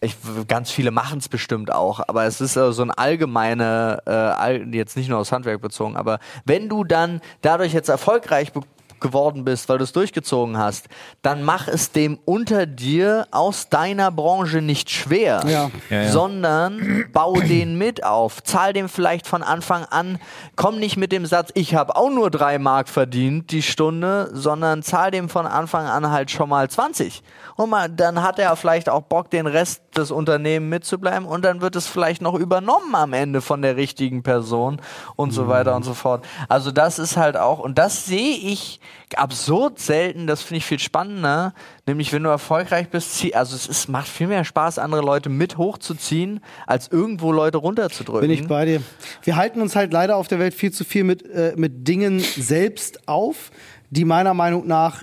[0.00, 4.10] ich, ganz viele machen es bestimmt auch, aber es ist äh, so ein allgemeine, äh,
[4.10, 8.52] all, jetzt nicht nur aufs Handwerk bezogen, aber wenn du dann dadurch jetzt erfolgreich
[9.00, 10.88] geworden bist, weil du es durchgezogen hast,
[11.22, 15.70] dann mach es dem unter dir aus deiner Branche nicht schwer, Ja.
[15.90, 16.10] Ja, ja.
[16.10, 18.42] sondern bau den mit auf.
[18.42, 20.18] Zahl dem vielleicht von Anfang an.
[20.56, 24.82] Komm nicht mit dem Satz, ich habe auch nur drei Mark verdient die Stunde, sondern
[24.82, 27.22] zahl dem von Anfang an halt schon mal 20.
[27.56, 31.60] Und mal, dann hat er vielleicht auch Bock, den Rest des Unternehmens mitzubleiben und dann
[31.60, 34.80] wird es vielleicht noch übernommen am Ende von der richtigen Person
[35.16, 36.24] und so weiter und so fort.
[36.48, 38.80] Also das ist halt auch, und das sehe ich
[39.16, 41.52] absurd selten, das finde ich viel spannender,
[41.86, 45.28] nämlich wenn du erfolgreich bist, zieh, also es ist, macht viel mehr Spaß, andere Leute
[45.28, 48.28] mit hochzuziehen, als irgendwo Leute runterzudrücken.
[48.28, 48.82] Bin ich bei dir.
[49.22, 52.20] Wir halten uns halt leider auf der Welt viel zu viel mit, äh, mit Dingen
[52.20, 53.50] selbst auf,
[53.90, 55.02] die meiner Meinung nach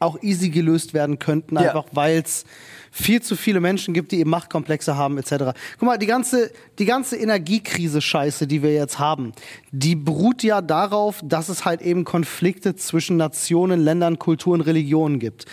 [0.00, 1.60] auch easy gelöst werden könnten, Ja.
[1.68, 2.44] einfach weil es
[2.90, 5.54] viel zu viele Menschen gibt, die eben Machtkomplexe haben, etc.
[5.78, 9.32] Guck mal, die ganze, die ganze Energiekrise-Scheiße, die wir jetzt haben,
[9.70, 15.46] die beruht ja darauf, dass es halt eben Konflikte zwischen Nationen, Ländern, Kulturen, Religionen gibt.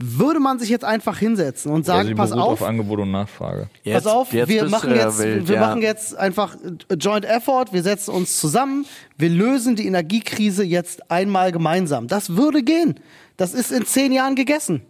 [0.00, 3.68] Würde man sich jetzt einfach hinsetzen und sagen, sie pass auf, auf Angebot und Nachfrage.
[3.82, 5.60] Jetzt- Pass auf, jetzt wir machen ja jetzt, wild, wir ja.
[5.60, 6.56] machen jetzt einfach
[7.00, 12.06] Joint Effort, wir setzen uns zusammen, wir lösen die Energiekrise jetzt einmal gemeinsam.
[12.06, 13.00] Das würde gehen.
[13.36, 14.82] Das ist in zehn Jahren gegessen.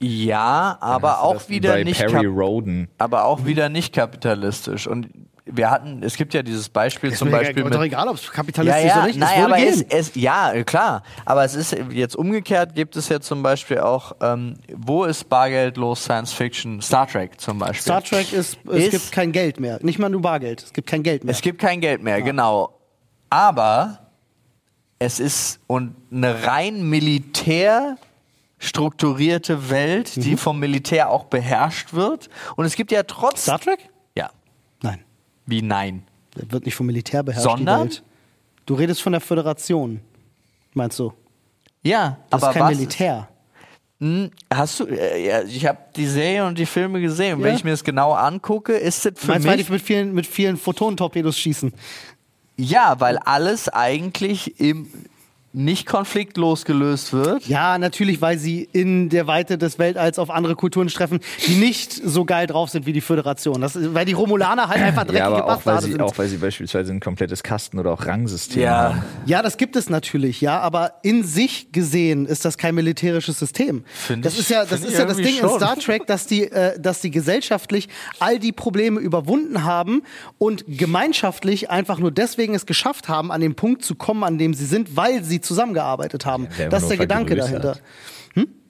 [0.00, 2.88] Ja, aber auch wieder nicht Perry Roden.
[2.98, 4.86] aber auch wieder nicht kapitalistisch.
[4.86, 5.08] Und
[5.46, 8.16] wir hatten, es gibt ja dieses Beispiel Ist zum mir Beispiel doch mit, egal, ob
[8.16, 9.18] es ja, kapitalistisch ist ja, oder nicht.
[9.18, 9.98] nein, es würde aber es, gehen.
[9.98, 11.02] es, ja, klar.
[11.26, 16.02] Aber es ist jetzt umgekehrt, gibt es ja zum Beispiel auch, ähm, wo ist bargeldlos
[16.04, 16.80] Science Fiction?
[16.80, 17.82] Star Trek zum Beispiel.
[17.82, 19.78] Star Trek ist, es Ist- gibt kein Geld mehr.
[19.82, 20.62] Nicht mal nur Bargeld.
[20.62, 21.32] Es gibt kein Geld mehr.
[21.32, 22.78] Es gibt kein Geld mehr, genau.
[23.28, 23.98] Aber
[24.98, 27.96] es ist und eine rein militär
[28.58, 30.20] strukturierte Welt, Mhm.
[30.22, 32.28] die vom Militär auch beherrscht wird.
[32.56, 33.42] Und es gibt ja trotz.
[33.42, 33.88] Star Trek?
[34.16, 34.30] Ja.
[34.82, 35.00] Nein.
[35.46, 36.04] Wie nein?
[36.36, 37.44] Der wird nicht vom Militär beherrscht.
[37.44, 37.88] Sondern?
[37.88, 38.02] Die Welt.
[38.66, 40.00] Du redest von der Föderation.
[40.72, 41.12] Meinst du?
[41.82, 43.28] Ja, Das aber ist kein was Militär.
[44.00, 47.36] Hm, Hast du, äh, ja, ich habe die Serie und die Filme gesehen.
[47.36, 47.56] Und Wenn Ja.
[47.56, 50.56] ich mir das genau angucke, ist das für Meinst mich die mit vielen, mit vielen
[50.56, 51.72] Photonentorpedos schießen?
[52.56, 54.88] ja, weil alles eigentlich im
[55.54, 57.46] nicht konfliktlos gelöst wird.
[57.46, 61.92] Ja, natürlich, weil sie in der Weite des Weltalls auf andere Kulturen treffen, die nicht
[61.92, 63.60] so geil drauf sind wie die Föderation.
[63.60, 66.02] Das weil die Romulaner halt einfach dreckige Ja, aber auch weil, sie, sind.
[66.02, 68.70] auch weil sie beispielsweise ein komplettes Kasten- oder auch Rangsystem Ja.
[68.94, 69.02] haben.
[69.26, 73.84] Ja, das gibt es natürlich, ja, aber in sich gesehen ist das kein militärisches System.
[73.86, 75.50] Find das ich- ist ja, das ist ja das Ding in schon.
[75.58, 77.88] Star Trek, dass die, äh, dass die gesellschaftlich
[78.18, 80.02] all die Probleme überwunden haben
[80.38, 84.54] und gemeinschaftlich einfach nur deswegen es geschafft haben, an den Punkt zu kommen, an dem
[84.54, 86.48] sie sind, weil sie zusammengearbeitet haben.
[86.58, 87.76] Ja, das ist der Gedanke dahinter.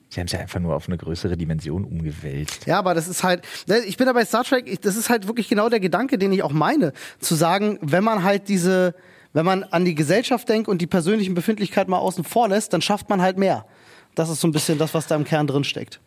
[0.07, 2.67] Sie haben es ja einfach nur auf eine größere Dimension umgewälzt.
[2.67, 3.41] Ja, aber das ist halt,
[3.85, 6.41] ich bin da bei Star Trek, das ist halt wirklich genau der Gedanke, den ich
[6.41, 8.95] auch meine, zu sagen, wenn man halt diese,
[9.33, 12.81] wenn man an die Gesellschaft denkt und die persönlichen Befindlichkeiten mal außen vor lässt, dann
[12.81, 13.65] schafft man halt mehr.
[14.13, 15.99] Das ist so ein bisschen das, was da im Kern drin steckt.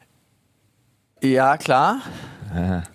[1.22, 2.00] Ja, klar.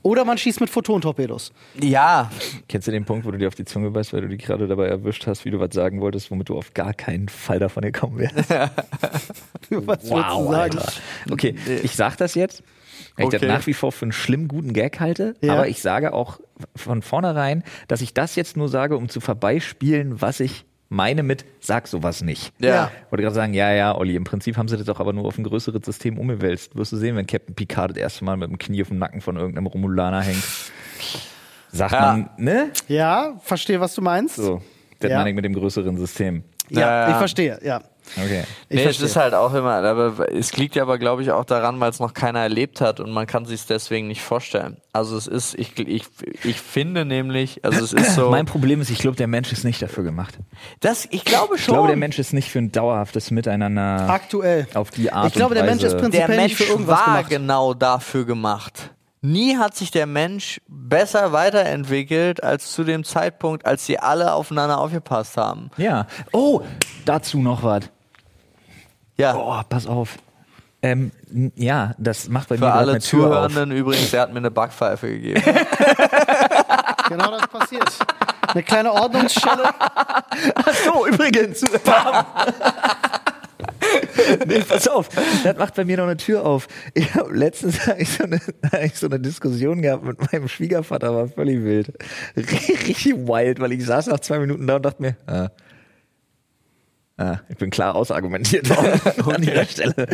[0.01, 1.51] Oder man schießt mit Photontorpedos.
[1.81, 2.29] Ja,
[2.67, 4.67] Kennst du den Punkt, wo du dir auf die Zunge beißt, weil du dich gerade
[4.67, 7.83] dabei erwischt hast, wie du was sagen wolltest, womit du auf gar keinen Fall davon
[7.83, 8.49] gekommen wärst?
[9.69, 10.53] Was du sagen?
[10.53, 10.91] Alter.
[11.31, 12.63] Okay, ich sag das jetzt,
[13.15, 13.39] weil ich Okay.
[13.39, 15.53] das nach wie vor für einen schlimm guten Gag halte, Ja.
[15.53, 16.39] aber ich sage auch
[16.75, 21.43] von vornherein, dass ich das jetzt nur sage, um zu vorbeispielen, was ich meine mit
[21.59, 22.53] sag sowas nicht.
[22.59, 22.91] Ja.
[23.05, 25.25] Ich wollte gerade sagen, ja, ja, Olli, im Prinzip haben sie das doch aber nur
[25.25, 26.75] auf ein größeres System umgewälzt.
[26.75, 29.21] Wirst du sehen, wenn Captain Picard das erste Mal mit dem Knie auf dem Nacken
[29.21, 30.43] von irgendeinem Romulaner hängt.
[31.71, 32.01] Sagt Ja.
[32.01, 32.69] man, ne?
[32.87, 34.35] Ja, verstehe, was du meinst.
[34.35, 34.61] So,
[34.99, 35.17] das Ja.
[35.17, 36.43] meine ich mit dem größeren System.
[36.69, 37.09] Ja, ja.
[37.11, 37.81] ich verstehe, ja.
[38.17, 38.43] Okay.
[38.69, 39.05] Ich nee, es verstehe.
[39.07, 41.99] ist halt auch immer, aber es liegt ja aber, glaube ich, auch daran, weil es
[41.99, 44.77] noch keiner erlebt hat und man kann sich es deswegen nicht vorstellen.
[44.91, 46.05] Also es ist, ich, ich,
[46.43, 49.63] ich finde nämlich, also es ist so, Mein Problem ist, ich glaube, der Mensch ist
[49.63, 50.37] nicht dafür gemacht.
[50.81, 51.73] das, ich glaube Ich schon.
[51.73, 54.67] glaube, der Mensch ist nicht für ein dauerhaftes Miteinander Aktuell.
[54.75, 55.63] auf die Art Ich glaube, und der.
[55.65, 57.29] Mensch ist prinzipiell der nicht Mensch für irgendwas war gemacht.
[57.29, 58.91] genau dafür gemacht.
[59.25, 64.77] Nie hat sich der Mensch besser weiterentwickelt als zu dem Zeitpunkt, als sie alle aufeinander
[64.79, 65.69] aufgepasst haben.
[65.77, 66.07] Ja.
[66.33, 66.61] Oh,
[67.05, 67.85] dazu noch was.
[69.17, 70.17] Ja, Oh, pass auf.
[70.81, 71.11] Ähm,
[71.55, 73.51] ja, das macht bei mir für alle eine Tür auf.
[73.51, 75.41] Zuhörenden übrigens, er hat mir eine Backpfeife gegeben.
[77.09, 77.99] Genau das passiert.
[78.47, 79.63] Eine kleine Ordnungsschelle.
[80.85, 81.61] So, übrigens.
[81.83, 82.25] Bam.
[84.47, 85.09] nee, pass auf,
[85.43, 86.67] das macht bei mir noch eine Tür auf.
[86.93, 88.39] Ich habe letztens hab ich so, eine,
[88.71, 91.93] hab ich so eine Diskussion gehabt mit meinem Schwiegervater, war völlig wild.
[92.35, 95.49] Richtig wild, weil ich saß nach zwei Minuten da und dachte mir, ah,
[97.15, 100.07] Ah, ich bin klar ausargumentiert worden an dieser Stelle.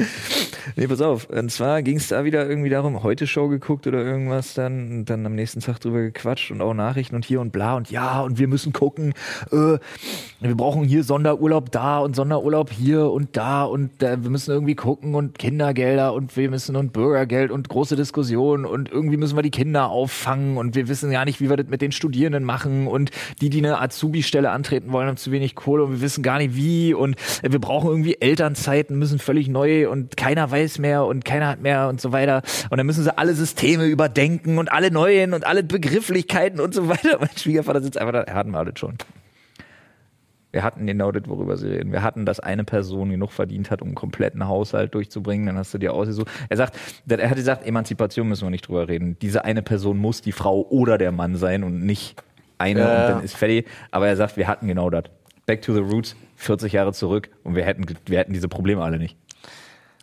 [0.76, 1.30] Nee, pass auf.
[1.30, 5.06] Und zwar ging es da wieder irgendwie darum, heute Show geguckt oder irgendwas dann, und
[5.06, 8.20] dann am nächsten Tag drüber gequatscht und auch Nachrichten und hier und bla und ja
[8.20, 9.14] und wir müssen gucken,
[9.54, 9.78] äh,
[10.42, 14.76] wir brauchen hier Sonderurlaub da und Sonderurlaub hier und da und äh, wir müssen irgendwie
[14.76, 19.44] gucken und Kindergelder und wir müssen und Bürgergeld und große Diskussionen und irgendwie müssen wir
[19.44, 22.88] die Kinder auffangen und wir wissen gar nicht, wie wir das mit den Studierenden machen
[22.88, 26.40] und die, die eine Azubi-Stelle antreten wollen, haben zu wenig Kohle und wir wissen gar
[26.40, 31.06] nicht wie und äh, wir brauchen irgendwie Elternzeiten, müssen völlig neu und keiner weiß mehr
[31.06, 34.72] und keiner hat mehr und so weiter und dann müssen sie alle Systeme überdenken und
[34.72, 37.18] alle neuen und alle Begrifflichkeiten und so weiter.
[37.20, 38.98] Mein Schwiegervater sitzt einfach da, er hatten wir alles schon.
[40.52, 41.92] Wir hatten genau das, worüber sie reden.
[41.92, 45.46] Wir hatten, dass eine Person genug verdient hat, um einen kompletten Haushalt durchzubringen.
[45.46, 46.28] Dann hast du dir ausgesucht.
[46.50, 46.76] Er sagt,
[47.08, 49.16] er hat gesagt, Emanzipation müssen wir nicht drüber reden.
[49.22, 52.24] Diese eine Person muss die Frau oder der Mann sein und nicht
[52.58, 53.68] eine Ja, und dann ist fertig.
[53.92, 55.04] Aber er sagt, wir hatten genau das.
[55.46, 58.98] Back to the roots, 40 Jahre zurück und wir hätten, wir hätten diese Probleme alle
[58.98, 59.18] nicht.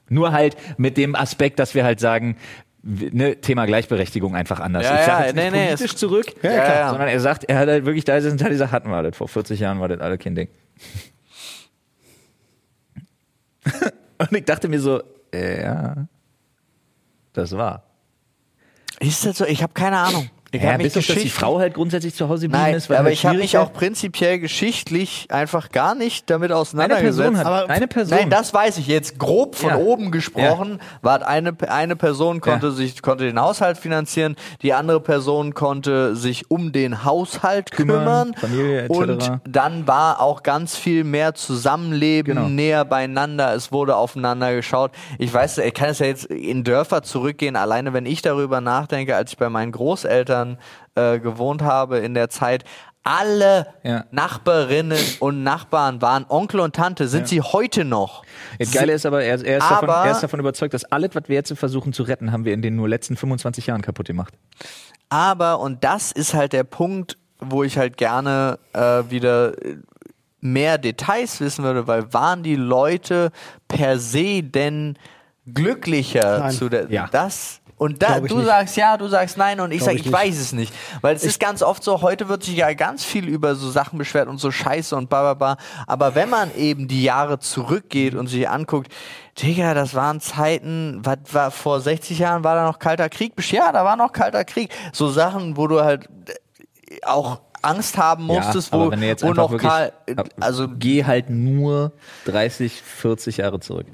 [0.08, 2.36] Nur halt mit dem Aspekt, dass wir halt sagen,
[2.82, 4.84] ne, Thema Gleichberechtigung einfach anders.
[4.84, 6.90] Ja, ich sag ja, jetzt nicht nee, nee, politisch es- zurück, Ja, klar.
[6.90, 9.16] sondern er sagt, er hat halt wirklich da ist und hat gesagt, hatten wir das.
[9.16, 10.48] Vor 40 Jahren war das alle kein Ding.
[14.18, 15.02] und ich dachte mir so,
[15.34, 16.06] ja,
[17.32, 17.82] das war.
[19.00, 19.44] Ist das so?
[19.46, 20.30] Ich habe keine Ahnung.
[20.56, 22.88] Ich Ja, bis auf, dass die Frau halt grundsätzlich zu Hause geblieben Nein, ist.
[22.90, 27.16] weil aber halt ich habe mich auch prinzipiell geschichtlich einfach gar nicht damit Eine auseinandergesetzt.
[27.18, 28.18] Person hat, Aber- eine Person.
[28.18, 29.76] Nein, das weiß ich jetzt grob von Ja.
[29.76, 30.80] oben gesprochen.
[31.02, 32.72] War eine eine Person konnte Ja.
[32.72, 37.98] sich konnte den Haushalt finanzieren, die andere Person konnte sich um den Haushalt Kümmern,
[38.32, 38.90] kümmern, Familie etc.
[38.90, 42.48] und dann war auch ganz viel mehr Zusammenleben, Genau.
[42.48, 43.54] näher beieinander.
[43.54, 44.92] Es wurde aufeinander geschaut.
[45.18, 47.56] Ich weiß, ich kann es ja jetzt in Dörfer zurückgehen.
[47.56, 50.45] Alleine wenn ich darüber nachdenke, als ich bei meinen Großeltern
[50.94, 52.64] äh, gewohnt habe in der Zeit.
[53.08, 54.04] Alle Ja.
[54.10, 58.24] Nachbarinnen und Nachbarn waren Onkel und Tante, sind sie heute noch.
[58.58, 61.10] Das Geile ist aber, er, er, ist davon, Aber- er ist davon überzeugt, dass alles,
[61.14, 64.06] was wir jetzt versuchen zu retten, haben wir in den nur letzten 25 Jahren kaputt
[64.08, 64.34] gemacht.
[65.08, 69.52] Aber, und das ist halt der Punkt, wo ich halt gerne äh, wieder
[70.40, 73.30] mehr Details wissen würde, weil waren die Leute
[73.68, 74.96] per se denn
[75.46, 76.52] glücklicher Nein.
[76.52, 77.08] zu der Ja.
[77.10, 78.46] das und da, ich du nicht.
[78.46, 80.72] sagst ja, du sagst nein und ich sage, ich ich, weiß es nicht.
[81.02, 83.98] Weil es ist ganz oft so, heute wird sich ja ganz viel über so Sachen
[83.98, 85.62] beschwert und so Scheiße und bla bla bla.
[85.86, 88.90] Aber wenn man eben die Jahre zurückgeht und sich anguckt,
[89.42, 93.34] Digga, das waren Zeiten, was war vor 60 Jahren war da noch kalter Krieg?
[93.50, 94.70] Ja, da war noch kalter Krieg.
[94.94, 96.08] So Sachen, wo du halt
[96.88, 99.92] äh, auch Angst haben musstest, aber wo, wo noch wirklich, Karl,
[100.40, 101.92] also geh halt nur
[102.26, 103.86] 30, 40 Jahre zurück.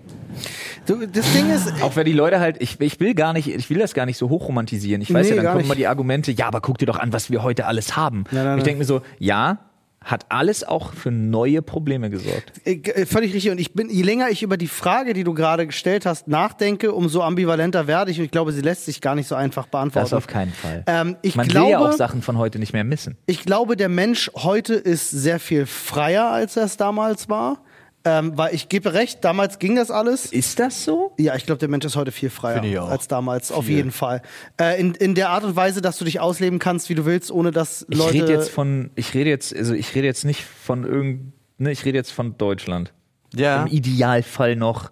[0.87, 3.71] Du, das Ding ist, Auch wenn die Leute halt, ich, ich will gar nicht, ich
[3.71, 5.03] will das gar nicht so hochromantisieren.
[5.03, 5.67] Ich weiß Nee, ja, dann kommen nicht.
[5.67, 8.25] immer die Argumente, ja, aber guck dir doch an, was wir heute alles haben.
[8.31, 9.59] Nein, nein, ich denke mir so, ja,
[10.05, 12.53] hat alles auch für neue Probleme gesorgt.
[12.65, 13.51] äh, völlig richtig.
[13.51, 16.93] Und ich bin, je länger ich über die Frage, die du gerade gestellt hast, nachdenke,
[16.93, 18.19] umso ambivalenter werde ich.
[18.19, 20.05] Und ich glaube, sie lässt sich gar nicht so einfach beantworten.
[20.05, 20.85] Das auf keinen Fall.
[20.87, 23.17] Ähm, ich Man glaube, will ja auch Sachen von heute nicht mehr missen.
[23.27, 27.63] Ich glaube, der Mensch heute ist sehr viel freier, als er es damals war.
[28.05, 30.27] Ähm, weil ich gebe recht, damals ging das alles.
[30.27, 31.13] Ist das so?
[31.19, 32.89] Ja, ich glaube, der Mensch ist heute viel ich freier auch.
[32.89, 34.23] als damals, auf jeden Fall.
[34.61, 37.31] Äh, in, in der Art und Weise, dass du dich ausleben kannst, wie du willst,
[37.31, 38.15] ohne dass Ich Leute.
[38.15, 41.85] rede jetzt von, ich rede jetzt, also ich rede jetzt nicht von irgend, ne, ich
[41.85, 42.93] rede jetzt von Deutschland.
[43.35, 43.63] ja.
[43.63, 44.91] Im Idealfall noch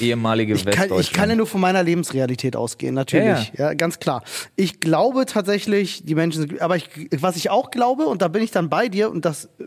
[0.00, 3.52] ehemalige ich kann, ich kann ja nur von meiner Lebensrealität ausgehen, natürlich.
[3.56, 4.22] Ja, ganz klar.
[4.56, 8.42] Ich glaube tatsächlich, die Menschen sind, aber ich, was ich auch glaube, und da bin
[8.42, 9.64] ich dann bei dir, und das äh,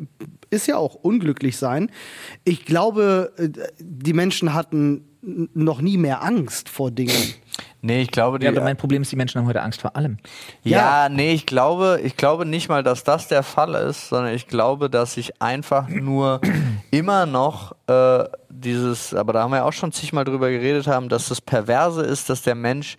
[0.50, 1.92] ist ja auch unglücklich sein,
[2.44, 3.50] ich glaube, äh,
[3.80, 7.34] die Menschen hatten noch nie mehr Angst vor Dingen.
[7.84, 9.96] Nee, ich glaube, die, ja, aber mein Problem ist, die Menschen haben heute Angst vor
[9.96, 10.18] allem.
[10.64, 14.48] Ja, nee, ich glaube, ich glaube nicht mal, dass das der Fall ist, sondern ich
[14.48, 16.42] glaube, dass ich einfach nur
[16.92, 21.10] immer noch äh, dieses, aber da haben wir ja auch schon zigmal drüber geredet haben,
[21.10, 22.98] dass das Perverse ist, dass der Mensch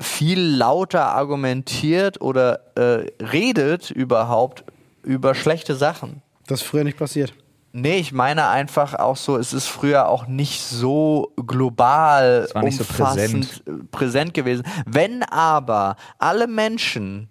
[0.00, 4.64] viel lauter argumentiert oder äh, redet überhaupt
[5.02, 6.22] über schlechte Sachen.
[6.46, 7.34] Das ist früher nicht passiert.
[7.76, 12.84] Nee, ich meine einfach auch so, es ist früher auch nicht so global nicht so
[12.84, 13.90] umfassend präsent.
[13.90, 14.64] präsent gewesen.
[14.86, 17.28] Wenn aber alle Menschen,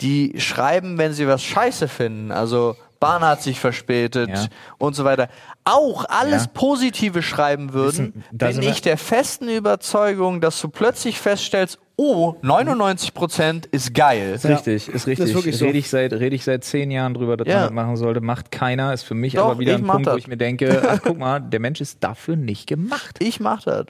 [0.00, 4.46] die schreiben, wenn sie was scheiße finden, also Bahn hat sich verspätet Ja.
[4.78, 5.28] und so weiter,
[5.64, 6.50] auch alles Ja.
[6.52, 12.34] Positive schreiben würden, Wissen- da bin ich der festen Überzeugung, dass du plötzlich feststellst, oh,
[12.42, 14.32] 99% ist geil.
[14.34, 15.28] Ist richtig, ist richtig.
[15.28, 15.64] ist wirklich so.
[15.66, 17.54] Rede ich seit, rede ich seit zehn Jahren drüber, dass Ja.
[17.56, 18.20] man das machen sollte.
[18.20, 18.92] Macht keiner.
[18.92, 20.18] Ist für mich Doch, aber wieder ein Punkt, wo das.
[20.18, 23.16] ich mir denke, ach guck mal, der Mensch ist dafür nicht gemacht.
[23.20, 23.86] Ich mach das,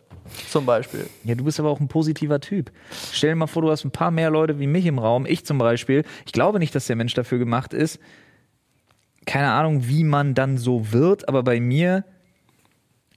[0.50, 1.08] zum Beispiel.
[1.24, 2.70] Ja, du bist aber auch ein positiver Typ.
[3.12, 5.24] Stell dir mal vor, du hast ein paar mehr Leute wie mich im Raum.
[5.26, 6.04] Ich zum Beispiel.
[6.26, 7.98] Ich glaube nicht, dass der Mensch dafür gemacht ist.
[9.26, 12.04] Keine Ahnung, wie man dann so wird, aber bei mir,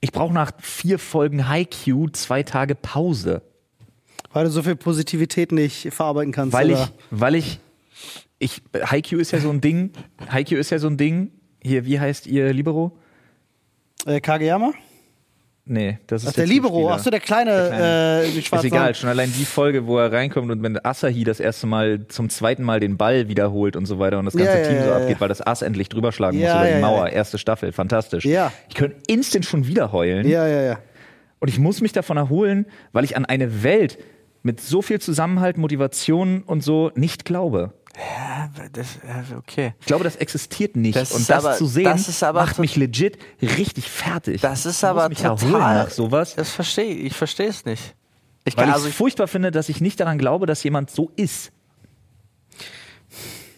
[0.01, 3.41] ich brauche nach vier Folgen Haiku zwei Tage Pause.
[4.31, 6.53] Weil du so viel Positivität nicht verarbeiten kannst.
[6.53, 6.83] Weil oder?
[6.83, 7.59] ich, weil ich,
[8.39, 9.91] ich, Haiku ist ja so ein Ding.
[10.29, 11.31] Haiku ist ja so ein Ding.
[11.61, 12.97] Hier, wie heißt ihr Libero?
[14.05, 14.73] Äh, Kageyama?
[15.65, 16.73] Nee, das ist Ach, der Libero.
[16.73, 16.93] Zuspieler.
[16.95, 18.23] Achso, der kleine, Der kleine.
[18.25, 21.23] Äh, die Ist schwarze egal, schon allein die Folge, wo er reinkommt und wenn Asahi
[21.23, 24.51] das erste Mal zum zweiten Mal den Ball wiederholt und so weiter und das ganze
[24.59, 24.97] Ja, Team so ja, ja.
[24.97, 27.09] abgeht, weil das Ass endlich drüber schlagen Ja, muss über die Mauer.
[27.09, 28.25] Erste Staffel, fantastisch.
[28.25, 28.51] Ja.
[28.67, 30.79] Ich könnte instant schon wieder heulen Ja, ja, ja.
[31.39, 33.97] und ich muss mich davon erholen, weil ich an eine Welt
[34.41, 37.71] mit so viel Zusammenhalt, Motivation und so nicht glaube.
[37.95, 39.73] Ja, das, ja, okay.
[39.79, 40.95] Ich glaube, das existiert nicht.
[40.95, 44.41] Das und das aber- zu sehen, das aber macht mich legit richtig fertig.
[44.41, 45.83] Das ist Ich aber total.
[45.83, 46.33] nach sowas.
[46.35, 47.05] Das verstehe ich.
[47.05, 47.93] Ich verstehe es nicht.
[48.45, 50.63] Ich Weil kann, ich also es ich, furchtbar finde, dass ich nicht daran glaube, dass
[50.63, 51.51] jemand so ist.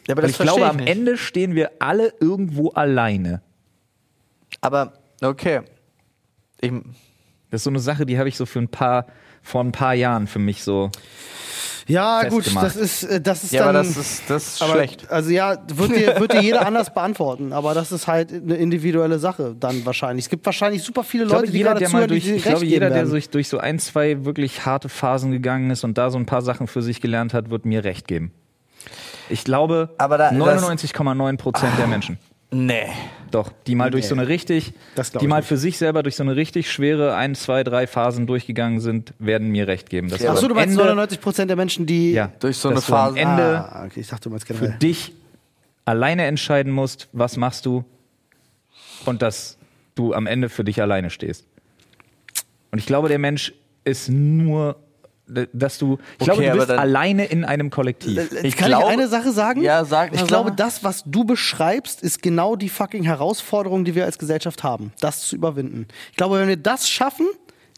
[0.08, 0.90] ja, aber Weil das ich glaube, verstehe am nicht.
[0.90, 3.42] Ende stehen wir alle irgendwo alleine.
[4.62, 5.62] Aber okay.
[6.62, 6.72] Ich,
[7.52, 9.08] Das ist so eine Sache, die habe ich so für ein paar,
[9.42, 10.92] vor ein paar Jahren für mich so.
[11.88, 13.76] Ja, gut, das ist, äh, das ist ja, dann.
[13.76, 15.10] aber das ist, das ist aber, schlecht.
[15.12, 19.20] Also ja, wird dir, wird dir jeder anders beantworten, aber das ist halt eine individuelle
[19.20, 20.26] Sache dann wahrscheinlich.
[20.26, 22.38] Es gibt wahrscheinlich super viele Leute, glaube, die jeder, gerade der mal zuhören, die durch,
[22.38, 23.10] ich glaube, jeder, geben der werden.
[23.12, 26.42] durch, durch so ein, zwei wirklich harte Phasen gegangen ist und da so ein paar
[26.42, 28.32] Sachen für sich gelernt hat, wird mir recht geben.
[29.30, 32.18] Ich glaube, Aber da- das- 99,9 Prozent der Menschen.
[32.58, 32.88] Nee.
[33.32, 34.74] Doch, die mal durch so eine richtig,
[35.20, 35.48] die mal nicht.
[35.48, 39.50] für sich selber durch so eine richtig schwere ein, zwei, drei Phasen durchgegangen sind, werden
[39.50, 40.08] mir recht geben.
[40.10, 42.14] Das Achso, am du meinst Ende, 99 Prozent der Menschen, die.
[42.14, 44.48] ja, Durch so eine dass du am Phase- Ende Ah, okay, ich dachte, du meinst
[44.48, 44.78] für generell.
[44.80, 45.12] dich
[45.84, 47.84] alleine entscheiden musst, was machst du
[49.06, 49.58] und dass
[49.96, 51.46] du am Ende für dich alleine stehst.
[52.72, 53.54] Und ich glaube, der Mensch
[53.84, 54.78] ist nur,
[55.28, 58.32] dass du, ich glaube, Okay, du aber bist dann- alleine in einem Kollektiv.
[58.44, 59.62] Ich Kann glaube- ich eine Sache sagen?
[59.62, 60.58] Ja, sag Ich glaube, Sache.
[60.58, 65.22] das, was du beschreibst, ist genau die fucking Herausforderung, die wir als Gesellschaft haben, das
[65.28, 65.88] zu überwinden.
[66.12, 67.26] Ich glaube, wenn wir das schaffen,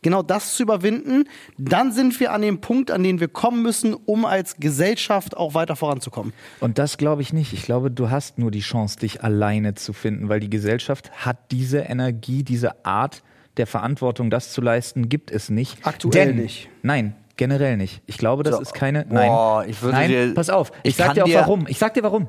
[0.03, 1.23] genau das zu überwinden,
[1.57, 5.53] dann sind wir an dem Punkt, an den wir kommen müssen, um als Gesellschaft auch
[5.53, 6.33] weiter voranzukommen.
[6.59, 7.53] Und das glaube ich nicht.
[7.53, 11.37] Ich glaube, du hast nur die Chance, dich alleine zu finden, weil die Gesellschaft hat
[11.51, 13.23] diese Energie, diese Art
[13.57, 15.79] der Verantwortung, das zu leisten, gibt es nicht.
[15.83, 16.69] Aktuell Denn, nicht.
[16.83, 18.01] Nein, generell nicht.
[18.05, 19.05] Ich glaube, das So, ist keine.
[19.05, 20.09] boah, nein, ich würde nein.
[20.09, 20.71] dir- pass auf.
[20.83, 21.65] Ich, ich sag dir auch dir- warum.
[21.67, 22.27] Ich sag dir warum.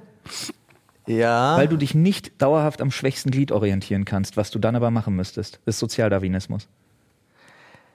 [1.06, 1.56] Ja.
[1.56, 5.16] Weil du dich nicht dauerhaft am schwächsten Glied orientieren kannst, was du dann aber machen
[5.16, 5.58] müsstest.
[5.64, 6.68] Das ist Sozialdarwinismus.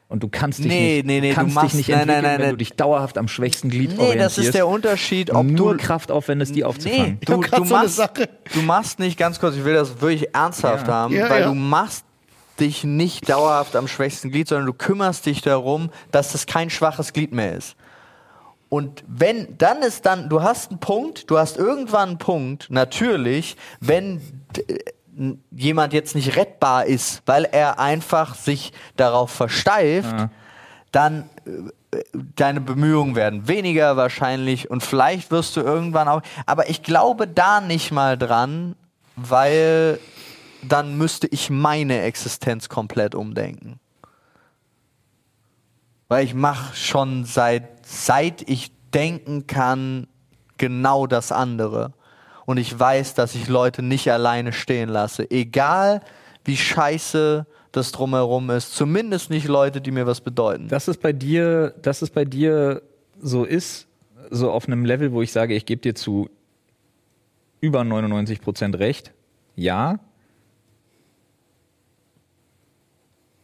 [0.09, 2.41] Und du kannst dich Nee, nicht, nee, nee, kannst machst- dich nicht entwickeln, nein, nein,
[2.41, 4.37] wenn du dich dauerhaft am schwächsten Glied nee, orientierst.
[4.37, 7.17] das ist der Unterschied, ob und nur du Kraft aufwendest, die aufzufangen.
[7.19, 8.29] Nee, du, du, so machst, Sache.
[8.53, 10.93] du machst nicht, ganz kurz, ich will das wirklich ernsthaft Ja.
[10.93, 11.47] haben, Ja, weil ja.
[11.47, 12.05] du machst
[12.59, 17.13] dich nicht dauerhaft am schwächsten Glied, sondern du kümmerst dich darum, dass das kein schwaches
[17.13, 17.75] Glied mehr ist.
[18.69, 23.55] Und wenn, dann ist dann, du hast einen Punkt, du hast irgendwann einen Punkt, natürlich,
[23.79, 24.19] wenn
[25.17, 30.29] n- jemand jetzt nicht rettbar ist, weil er einfach sich darauf versteift, Ja.
[30.91, 31.99] dann äh,
[32.35, 37.61] deine Bemühungen werden weniger wahrscheinlich und vielleicht wirst du irgendwann auch, aber ich glaube da
[37.61, 38.75] nicht mal dran,
[39.15, 39.99] weil
[40.67, 43.79] dann müsste ich meine Existenz komplett umdenken.
[46.07, 50.07] Weil ich mache schon seit, seit ich denken kann,
[50.57, 51.93] genau das andere.
[52.45, 55.29] Und ich weiß, dass ich Leute nicht alleine stehen lasse.
[55.31, 56.01] Egal
[56.45, 58.75] wie scheiße das drumherum ist.
[58.75, 60.67] Zumindest nicht Leute, die mir was bedeuten.
[60.67, 62.81] dass es bei dir, dass es bei dir
[63.19, 63.87] so ist,
[64.29, 66.29] so auf einem Level, wo ich sage, ich gebe dir zu
[67.61, 69.13] über 99 Prozent recht.
[69.55, 69.99] Ja,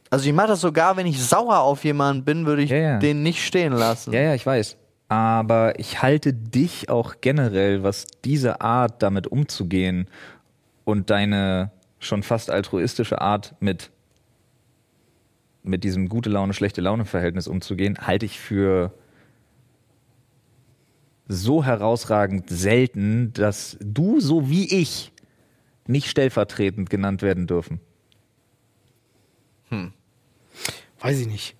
[0.10, 2.99] Also ich mache das sogar, wenn ich sauer auf jemanden bin, würde ich Ja, ja.
[2.99, 4.12] den nicht stehen lassen.
[4.14, 4.78] ja, ja, ich weiß.
[5.07, 10.07] Aber ich halte dich auch generell, was diese Art damit umzugehen
[10.84, 13.91] und deine schon fast altruistische Art mit
[15.62, 18.93] mit diesem gute Laune, schlechte Laune Verhältnis umzugehen, halte ich für
[21.28, 25.12] so herausragend selten, dass du so wie ich
[25.86, 27.82] nicht stellvertretend genannt werden dürfen.
[31.02, 31.56] Weiß ich nicht.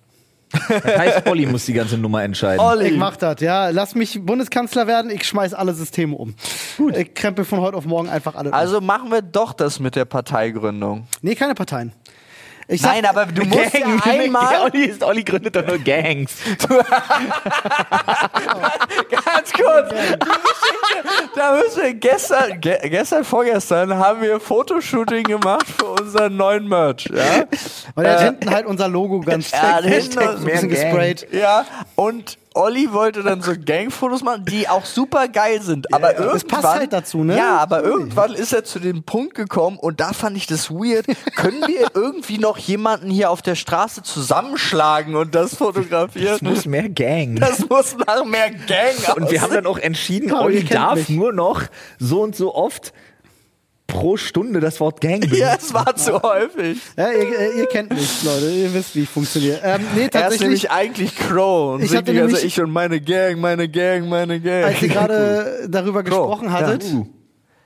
[0.50, 2.84] Das heißt, Olli muss die ganze Nummer entscheiden.
[2.84, 3.68] Ich mach das, ja.
[3.68, 6.34] Lass mich Bundeskanzler werden, ich schmeiß alle Systeme um.
[6.76, 6.96] Gut.
[6.96, 8.54] Ich krempel von heute auf morgen einfach alle um.
[8.54, 11.06] Also machen wir doch das mit der Parteigründung.
[11.22, 11.92] Nee, keine Parteien.
[12.72, 16.36] Ich sag, Nein, aber du musst ja einmal Olli, ist, Olli gründet doch nur Gangs.
[16.68, 16.86] ganz
[19.52, 19.90] kurz.
[19.90, 20.18] Geschichte,
[21.40, 27.08] da müssen wir gestern, ge gestern, vorgestern haben wir Fotoshooting gemacht für unseren neuen Merch.
[27.14, 27.44] Ja,
[27.94, 31.26] Und hat Äh, hinten halt unser Logo ganz Ja, hinten so ein bisschen gesprayt.
[31.32, 31.64] ja
[31.96, 35.92] und Olli wollte dann so Gangfotos machen, die auch super geil sind.
[35.94, 37.36] Aber irgendwann, Das passt halt dazu, ne?
[37.36, 41.06] Ja, aber irgendwann ist er zu dem Punkt gekommen und da fand ich das weird.
[41.36, 46.34] Können wir irgendwie noch jemanden hier auf der Straße zusammenschlagen und das fotografieren?
[46.34, 47.38] Es muss mehr Gang.
[47.38, 51.08] Das muss nach mehr Gang Und wir haben dann auch entschieden, Ja, Olli darf mich.
[51.10, 51.62] nur noch
[51.98, 52.92] so und so oft
[53.90, 55.36] pro Stunde das Wort Gang benutzen.
[55.40, 56.78] Ja, es war zu häufig.
[56.96, 58.50] Ja, ihr, äh, ihr kennt mich, Leute.
[58.50, 59.60] Ihr wisst, wie ich funktioniere.
[59.62, 63.00] Ähm, nee, Er ist tatsächlich, nämlich eigentlich Crow und Ich hatte nämlich- ich und meine
[63.00, 64.64] Gang, meine Gang, meine Gang.
[64.64, 67.06] als ihr gerade darüber gesprochen hattet, Uh.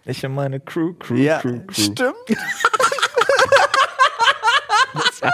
[0.06, 1.72] Ich und meine Crew, Crew, ja, Crew, Crew.
[1.72, 2.14] stimmt.
[2.28, 2.36] das
[5.22, 5.32] war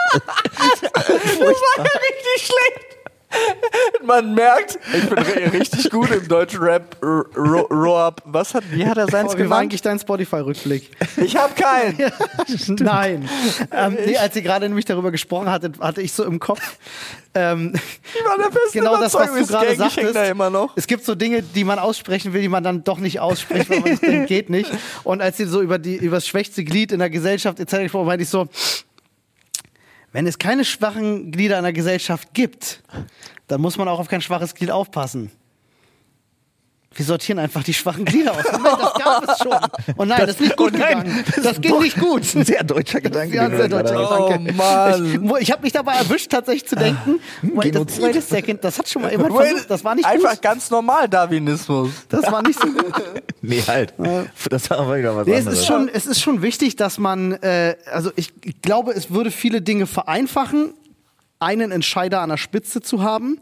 [1.79, 3.00] ja richtig schlecht.
[4.05, 6.97] Man merkt, ich bin ri- richtig gut im deutschen Rap.
[7.03, 8.23] Roab.
[8.25, 10.91] Was hat, wie hat er seins oh, wie war eigentlich dein Spotify-Rückblick?
[11.17, 11.97] Ich hab keinen.
[12.81, 13.29] Nein.
[13.73, 16.77] Ähm, nee, als ihr gerade nämlich darüber gesprochen hattet, hatte ich so im Kopf,
[17.35, 17.73] ähm,
[18.15, 20.17] Ich war der festen genau das, was du gerade sagtest.
[20.17, 20.73] da immer noch.
[20.77, 23.81] Es gibt so Dinge, die man aussprechen will, die man dann doch nicht ausspricht, weil
[23.81, 24.71] man denkt, geht nicht.
[25.05, 27.83] Und als ihr so über, die, über das schwächste Glied in der Gesellschaft etc.
[27.83, 28.49] gesprochen habt, meinte ich so,
[30.13, 32.83] wenn es keine schwachen Glieder in der Gesellschaft gibt,
[33.47, 35.31] dann muss man auch auf kein schwaches Glied aufpassen.
[36.93, 38.45] Wir sortieren einfach die schwachen Glieder aus.
[38.51, 39.95] Moment, das gab es schon.
[39.97, 41.25] Oh nein, das, ist nicht gut oh nein, gegangen.
[41.41, 42.23] Das, ging nicht gut.
[42.35, 43.37] Ein sehr deutscher Gedanke.
[43.37, 44.45] Ja, sehr deutscher haben.
[44.45, 44.55] Gedanke.
[44.55, 45.35] Oh, Mann.
[45.37, 48.77] Ich, ich habe mich dabei erwischt, tatsächlich zu denken, wait, das, wait a second, das
[48.77, 50.43] hat schon mal jemand versucht, das war nicht Einfach gut.
[50.43, 51.91] ganz normal Darwinismus.
[52.09, 52.93] Das war nicht so gut.
[53.43, 53.95] Nee, halt.
[54.51, 55.61] Das war aber wieder was Nee, es anderes.
[55.61, 59.63] ist schon, es ist schon wichtig, dass man, äh, also ich glaube, es würde viele
[59.63, 60.75] Dinge vereinfachen,
[61.39, 63.39] einen Entscheider an der Spitze zu haben.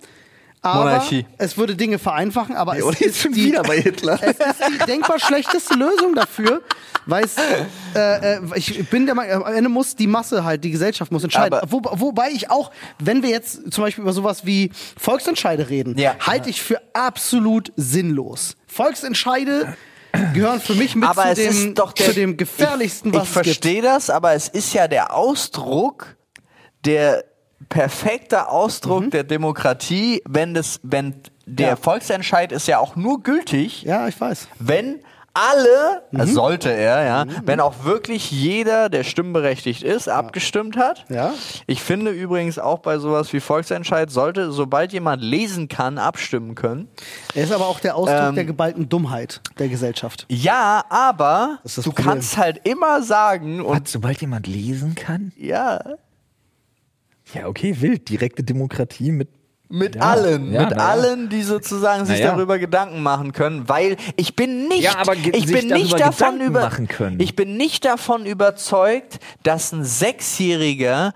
[0.62, 1.24] Aber Monarchie.
[1.38, 4.18] es würde Dinge vereinfachen, aber es Oder jetzt schon die, wieder bei Hitler.
[4.22, 6.62] es ist die denkbar schlechteste Lösung dafür,
[7.06, 7.36] weil es,
[7.94, 11.22] äh, äh, ich bin der Meinung, am Ende muss die Masse halt, die Gesellschaft muss
[11.24, 11.60] entscheiden.
[11.68, 16.16] Wo, wobei ich auch, wenn wir jetzt zum Beispiel über sowas wie Volksentscheide reden, Ja.
[16.26, 18.56] halte ich für absolut sinnlos.
[18.66, 19.76] Volksentscheide
[20.34, 23.22] gehören für mich mit aber zu, es dem, ist der, zu dem gefährlichsten, ich, was
[23.24, 23.46] ich es gibt.
[23.46, 26.16] verstehe das, aber es ist ja der Ausdruck,
[26.84, 27.24] der
[27.68, 29.10] perfekte Ausdruck Mhm.
[29.10, 31.14] der Demokratie, wenn das, wenn
[31.46, 31.76] der Ja.
[31.76, 34.48] Volksentscheid ist ja auch nur gültig, Ja, ich weiß.
[34.58, 35.00] wenn
[35.34, 36.26] alle, Mhm.
[36.26, 41.04] sollte er, ja, wenn auch wirklich jeder, der stimmberechtigt ist, abgestimmt hat.
[41.10, 41.32] Ja.
[41.68, 46.88] Ich finde übrigens auch bei sowas wie Volksentscheid sollte, sobald jemand lesen kann, abstimmen können.
[47.34, 50.26] Er ist aber auch der Ausdruck Ähm, der geballten Dummheit der Gesellschaft.
[50.28, 52.04] Ja, aber du Problem.
[52.06, 55.30] kannst halt immer sagen und Was, sobald jemand lesen kann?
[55.36, 55.78] ja,
[57.34, 58.08] Ja, okay, wild.
[58.08, 59.28] Direkte Demokratie mit.
[59.68, 60.76] mit Ja, allen, ja, mit ja.
[60.78, 65.36] allen, die sozusagen sich darüber Gedanken machen können, weil ich bin nicht, Ja, aber ge-
[65.36, 67.20] ich sich bin nicht davon Gedanken über, machen können.
[67.20, 71.12] ich bin nicht davon überzeugt, dass ein Sechsjähriger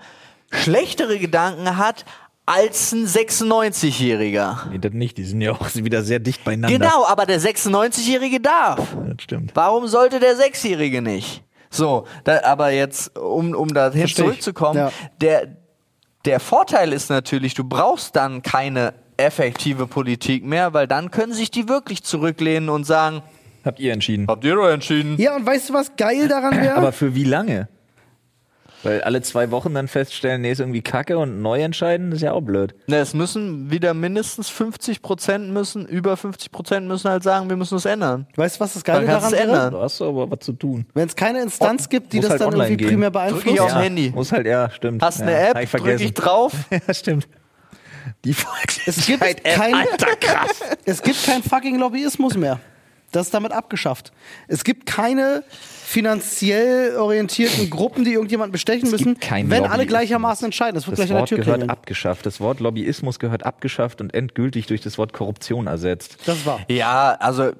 [0.51, 2.05] schlechtere Gedanken hat
[2.45, 4.69] als ein 96-Jähriger.
[4.71, 5.17] Nee, das nicht.
[5.17, 6.77] Die sind ja auch wieder sehr dicht beieinander.
[6.79, 8.81] Genau, aber der 96-Jährige darf.
[9.07, 9.53] Das stimmt.
[9.55, 11.43] Warum sollte der Sechsjährige nicht?
[11.71, 14.15] So, da, aber jetzt, um, um ich.
[14.15, 14.93] zurückzukommen, Ja.
[15.21, 15.57] der,
[16.25, 21.51] der Vorteil ist natürlich, du brauchst dann keine effektive Politik mehr, weil dann können sich
[21.51, 23.23] die wirklich zurücklehnen und sagen,
[23.65, 24.27] Habt ihr entschieden.
[24.29, 25.17] habt ihr doch entschieden.
[25.19, 26.75] Ja, und weißt du, was geil daran wäre?
[26.77, 27.69] Aber für wie lange?
[28.83, 32.33] Weil alle zwei Wochen dann feststellen, nee, ist irgendwie kacke und neu entscheiden, ist ja
[32.33, 32.75] auch blöd.
[32.89, 37.57] Ne, es müssen wieder mindestens 50 Prozent müssen, über 50 Prozent müssen halt sagen, wir
[37.57, 38.27] müssen es ändern.
[38.37, 39.73] weißt du, was das Geile daran ändern.
[39.73, 40.87] Da hast du aber was zu tun.
[40.95, 42.89] Wenn es keine Instanz gibt, die das halt dann irgendwie gehen.
[42.89, 43.47] primär Drück beeinflusst.
[43.47, 44.11] ich aufs Handy.
[44.15, 45.03] Muss halt, ja, stimmt.
[45.03, 46.53] Hast ja, eine App, ich drück ich drauf.
[46.71, 47.29] ja, stimmt.
[48.25, 48.37] Die Es
[49.07, 50.61] gibt Volksentscheid-App, kein- Alter, krass.
[50.85, 52.59] Es gibt keinen fucking Lobbyismus mehr.
[53.13, 54.13] Das ist damit abgeschafft.
[54.49, 55.45] Es gibt keine
[55.85, 59.89] finanziell orientierten Gruppen, die irgendjemanden bestechen müssen, gibt keinen wenn alle Lobbyismus.
[59.89, 60.75] gleichermaßen entscheiden.
[60.75, 61.71] Das wird Das gleich an der Wort Tür gehört klingeln.
[61.71, 62.27] abgeschafft.
[62.27, 66.17] Das Wort Lobbyismus gehört abgeschafft und endgültig durch das Wort Korruption ersetzt.
[66.27, 66.61] Das war.
[66.69, 67.53] Ja, also,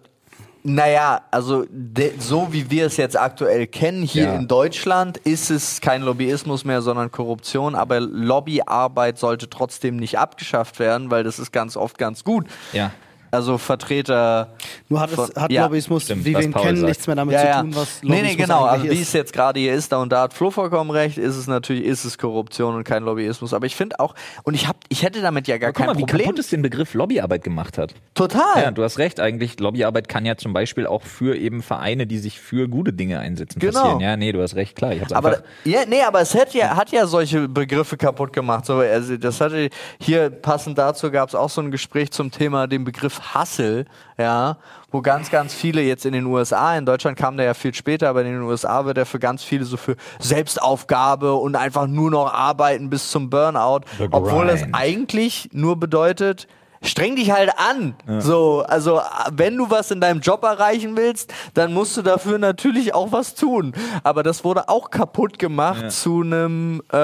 [0.65, 4.35] naja, also de, so wie wir es jetzt aktuell kennen, hier Ja.
[4.35, 10.79] in Deutschland ist es kein Lobbyismus mehr, sondern Korruption, aber Lobbyarbeit sollte trotzdem nicht abgeschafft
[10.79, 12.47] werden, weil das ist ganz oft ganz gut.
[12.73, 12.93] Ja.
[13.35, 14.53] Also Vertreter.
[14.91, 15.65] Nur hat, es, von- hat ja.
[15.65, 16.89] Lobbyismus, Stimmt, wie wir ihn Paul kennen, sagt.
[16.91, 17.61] nichts mehr damit Ja, zu ja.
[17.63, 18.65] tun, was nee, Lobbyismus nee, genau.
[18.65, 19.01] Also wie ist.
[19.01, 21.85] es jetzt gerade hier ist, da und da hat Flo vollkommen recht, ist es natürlich,
[21.85, 23.55] ist es Korruption und kein Lobbyismus.
[23.55, 25.97] Aber ich finde auch, und ich hab, ich hätte damit ja gar Guck kein mal,
[25.97, 26.21] wie Problem.
[26.27, 27.95] kaputt es den Begriff Lobbyarbeit gemacht hat.
[28.15, 28.63] Total.
[28.63, 32.19] Ja, du hast recht, eigentlich Lobbyarbeit kann ja zum Beispiel auch für eben Vereine, die
[32.19, 33.81] sich für gute Dinge einsetzen, Genau.
[33.81, 34.01] passieren.
[34.01, 34.93] Ja, nee, du hast recht, klar.
[34.93, 38.35] Ich hab's Aber einfach ja, nee, aber es hat ja, hat ja solche Begriffe kaputt
[38.35, 38.67] gemacht.
[38.67, 42.67] So, also das hatte hier passend dazu gab es auch so ein Gespräch zum Thema
[42.67, 43.85] dem Begriff Hustle,
[44.19, 44.57] ja,
[44.91, 48.09] wo ganz, ganz viele jetzt in den USA, in Deutschland kam der ja viel später,
[48.09, 52.11] aber in den USA wird er für ganz viele so für Selbstaufgabe und einfach nur
[52.11, 56.47] noch arbeiten bis zum Burnout, obwohl das eigentlich nur bedeutet,
[56.83, 57.95] streng dich halt an.
[58.21, 62.95] So, also wenn du was in deinem Job erreichen willst, dann musst du dafür natürlich
[62.95, 63.73] auch was tun.
[64.03, 66.97] Aber das wurde auch kaputt gemacht zu einem äh,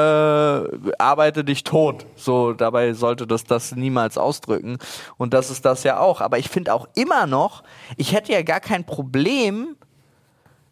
[0.98, 2.06] arbeite dich tot.
[2.16, 4.78] So, dabei sollte das das niemals ausdrücken.
[5.16, 6.20] Und das ist das ja auch.
[6.20, 7.62] Aber ich finde auch immer noch,
[7.96, 9.76] ich hätte ja gar kein Problem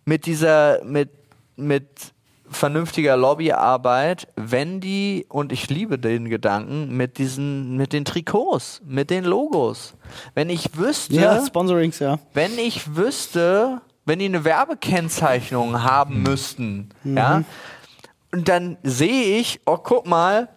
[0.04, 1.11] mit dieser, mit,
[1.57, 2.12] mit
[2.49, 9.11] vernünftiger Lobbyarbeit, wenn die, und ich liebe den Gedanken, mit diesen, mit den Trikots, mit
[9.11, 9.94] den Logos.
[10.34, 12.18] Wenn ich wüsste, Ja, Sponsorings, ja.
[12.34, 17.42] wenn ich wüsste, wenn die eine Werbekennzeichnung haben müssten, ja,
[18.32, 20.49] und dann sehe ich, oh, guck mal,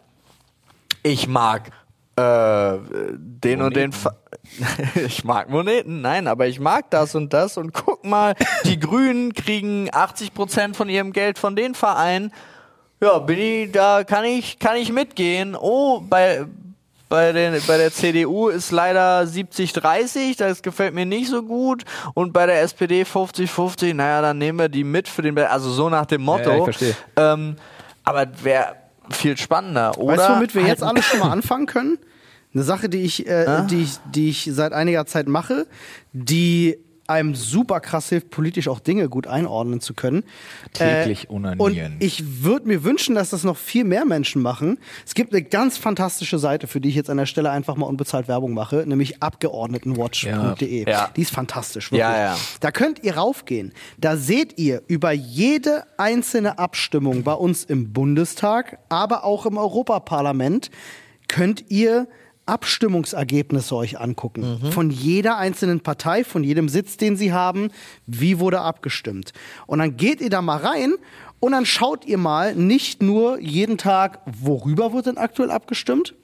[1.04, 1.72] ich mag
[2.20, 2.80] äh,
[3.18, 3.92] den und den.
[3.92, 4.16] Fa
[4.96, 9.34] ich mag Moneten, nein, aber ich mag das und das und guck mal, die Grünen
[9.34, 12.32] kriegen 80% von ihrem Geld von den Vereinen.
[13.02, 15.56] Ja, bin ich, da kann ich, kann ich mitgehen.
[15.56, 16.46] Oh, bei,
[17.08, 21.86] bei, den, bei der CDU ist leider 70-30, das gefällt mir nicht so gut.
[22.14, 25.90] Und bei der SPD 50-50, naja, dann nehmen wir die mit für den, also so
[25.90, 26.50] nach dem Motto.
[26.50, 26.96] Ja, ich verstehe.
[27.16, 27.56] Ähm,
[28.04, 28.76] aber wäre
[29.12, 30.18] viel spannender, oder?
[30.18, 31.98] Weißt du, womit wir Halt jetzt alle schon mal anfangen können?
[32.54, 35.68] Eine Sache, die ich, äh, die ich, die ich seit einiger Zeit mache,
[36.14, 36.80] die
[37.10, 40.24] einem super krass hilft, politisch auch Dinge gut einordnen zu können.
[40.74, 41.94] Täglich Äh, onanieren.
[41.94, 44.80] Und ich würde mir wünschen, dass das noch viel mehr Menschen machen.
[45.06, 47.88] Es gibt eine ganz fantastische Seite, für die ich jetzt an der Stelle einfach mal
[47.88, 50.90] unbezahlt Werbung mache, nämlich abgeordnetenwatch.de.
[50.90, 51.10] Ja.
[51.16, 52.00] Die ist fantastisch, wirklich.
[52.02, 52.38] Ja, ja.
[52.60, 53.74] Da könnt ihr raufgehen.
[53.98, 60.70] Da seht ihr über jede einzelne Abstimmung bei uns im Bundestag, aber auch im Europaparlament,
[61.28, 62.08] könnt ihr
[62.50, 64.72] Abstimmungsergebnisse euch angucken.
[64.72, 67.70] Von jeder einzelnen Partei, von jedem Sitz, den sie haben,
[68.06, 69.34] wie wurde abgestimmt.
[69.68, 70.96] Und dann geht ihr da mal rein
[71.40, 76.16] und dann schaut ihr mal nicht nur jeden Tag, worüber wird denn aktuell abgestimmt,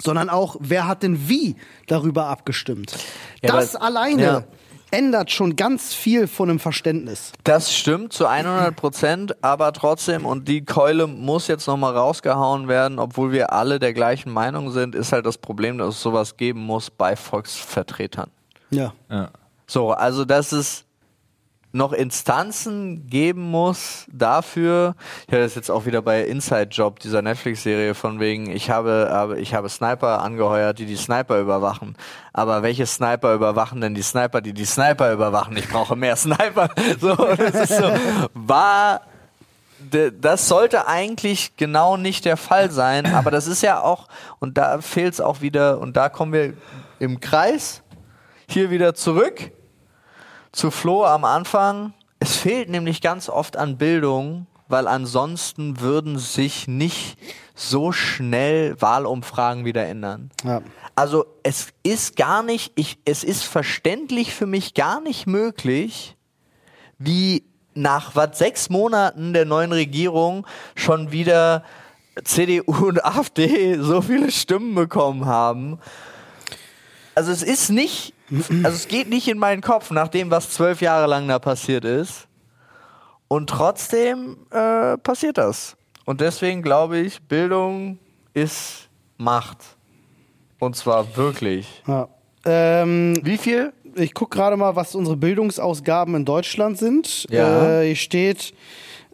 [0.00, 2.98] sondern auch, wer hat denn wie darüber abgestimmt.
[3.42, 4.44] Ja, das alleine ja.
[4.92, 7.32] Ändert schon ganz viel von dem Verständnis.
[7.44, 12.98] Das stimmt zu 100 Prozent, aber trotzdem, und die Keule muss jetzt nochmal rausgehauen werden,
[12.98, 16.60] obwohl wir alle der gleichen Meinung sind, ist halt das Problem, dass es sowas geben
[16.60, 18.30] muss bei Volksvertretern.
[18.70, 18.92] Ja.
[19.10, 19.30] Ja.
[19.66, 20.84] So, also dass es
[21.72, 24.94] noch Instanzen geben muss dafür.
[25.26, 29.36] Ich höre das jetzt auch wieder bei Inside Job, dieser Netflix-Serie von wegen, ich habe,
[29.40, 31.96] ich habe Sniper angeheuert, die die Sniper überwachen.
[32.32, 35.56] Aber welche Sniper überwachen denn die Sniper, die die Sniper überwachen?
[35.56, 36.68] Ich brauche mehr Sniper.
[37.00, 37.90] So, das ist so,
[38.34, 39.02] war
[40.20, 44.06] das sollte eigentlich genau nicht der Fall sein, aber das ist ja auch,
[44.38, 46.54] und da fehlt es auch wieder, und da kommen wir
[47.00, 47.82] im Kreis
[48.48, 49.50] hier wieder zurück
[50.52, 51.94] zu Flo am Anfang.
[52.20, 57.18] Es fehlt nämlich ganz oft an Bildung, weil ansonsten würden sich nicht
[57.54, 60.30] so schnell Wahlumfragen wieder ändern.
[60.44, 60.62] Ja.
[60.94, 66.16] Also es ist gar nicht, ich, es ist verständlich für mich gar nicht möglich,
[66.98, 67.44] wie
[67.74, 71.64] nach was sechs Monaten der neuen Regierung schon wieder
[72.24, 75.78] CDU und AfD so viele Stimmen bekommen haben.
[77.14, 80.80] Also es ist nicht, also es geht nicht in meinen Kopf nach dem, was zwölf
[80.80, 82.28] Jahre lang da passiert ist.
[83.28, 85.76] Und trotzdem äh, passiert das.
[86.04, 87.98] Und deswegen glaube ich, Bildung
[88.34, 89.58] ist Macht.
[90.58, 91.82] Und zwar wirklich.
[91.86, 92.08] ja.
[92.44, 93.72] Ähm, Wie viel?
[93.96, 97.26] ich gucke gerade mal, was unsere Bildungsausgaben in Deutschland sind.
[97.30, 97.80] Ja.
[97.80, 98.54] Äh, hier steht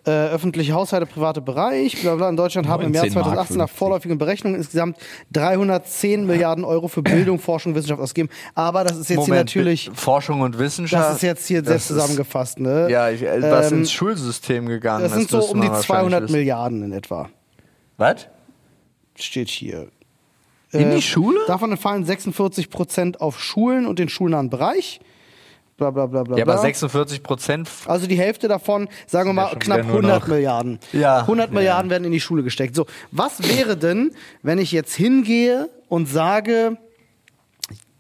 [0.08, 2.00] äh, öffentliche Haushalte, private Bereich.
[2.00, 2.28] Bla bla.
[2.28, 3.78] In Deutschland haben im Jahr 19 Mark 2018 nach 50.
[3.78, 4.96] vorläufigen Berechnungen insgesamt
[5.32, 8.32] 310 Milliarden Euro für Bildung, Forschung, Wissenschaft ausgegeben.
[8.54, 11.04] Aber das ist jetzt hier natürlich, Forschung und Wissenschaft.
[11.10, 12.58] das ist jetzt hier ist- zusammengefasst.
[12.60, 12.88] Ne?
[12.90, 16.22] Ja, ich, äh, was Ähm, ins Schulsystem gegangen Das sind so um die wahrscheinlich 200
[16.24, 16.32] wissen.
[16.32, 17.28] Milliarden in etwa.
[17.96, 18.26] Was?
[19.16, 19.88] Steht hier.
[20.70, 21.38] In Äh, die Schule?
[21.46, 25.00] Davon entfallen 46 Prozent auf Schulen und den schulnahen Bereich.
[25.78, 26.36] Bla bla bla bla.
[26.36, 26.62] Ja, aber bla.
[26.62, 27.70] 46 Prozent.
[27.86, 30.78] Also die Hälfte davon, sagen wir mal, knapp wieder nur 100 noch- Milliarden.
[30.92, 31.20] Ja.
[31.20, 32.74] 100 Milliarden werden in die Schule gesteckt.
[32.74, 34.10] So, was wäre denn,
[34.42, 36.76] wenn ich jetzt hingehe und sage,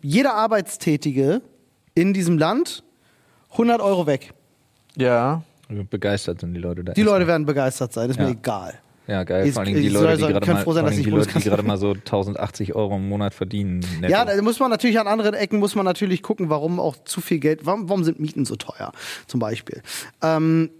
[0.02, 1.40] jeder Arbeitstätige
[1.94, 2.82] in diesem Land
[3.52, 4.34] 100 Euro weg.
[4.96, 5.42] Ja.
[5.90, 6.92] Begeistert sind die Leute da.
[6.94, 8.30] Die Leute werden begeistert sein, ist mir Ja.
[8.32, 8.74] egal.
[9.08, 9.46] Ja, geil.
[9.48, 10.98] Ist- Vor allem die die Leute, die gerade können mal, froh sein, vor dass allem
[11.00, 13.80] ich die, Leute, die gerade mal so 1080 Euro im Monat verdienen.
[14.00, 14.12] Netto.
[14.12, 17.20] Ja, da muss man natürlich an anderen Ecken muss man natürlich gucken, warum auch zu
[17.22, 18.92] viel Geld, warum, warum sind Mieten so teuer,
[19.26, 19.82] zum Beispiel.
[20.22, 20.70] Ähm,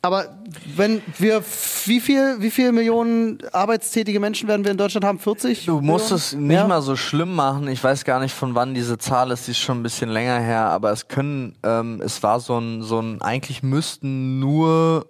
[0.00, 0.38] aber
[0.76, 1.42] wenn wir,
[1.86, 5.18] wie viel, wie viel Millionen arbeitstätige Menschen werden wir in Deutschland haben?
[5.18, 5.64] 40?
[5.66, 6.16] Du musst Millionen?
[6.18, 6.66] es nicht Ja?
[6.68, 7.66] mal so schlimm machen.
[7.66, 9.48] Ich weiß gar nicht, von wann diese Zahl ist.
[9.48, 10.66] Die ist schon ein bisschen länger her.
[10.66, 15.06] Aber es können, ähm, es war so ein, so ein, eigentlich müssten nur,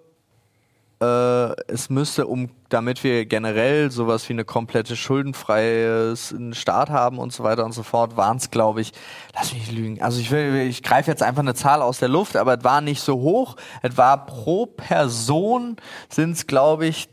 [1.01, 6.15] äh, es müsste, um, damit wir generell sowas wie eine komplette schuldenfreie
[6.51, 8.93] Staat haben und so weiter und so fort, waren es, glaube ich,
[9.35, 10.01] lass mich lügen.
[10.01, 13.01] Also ich ich greife jetzt einfach eine Zahl aus der Luft, aber es war nicht
[13.01, 13.55] so hoch.
[13.81, 15.77] Es war pro Person
[16.09, 17.09] sind es, glaube ich,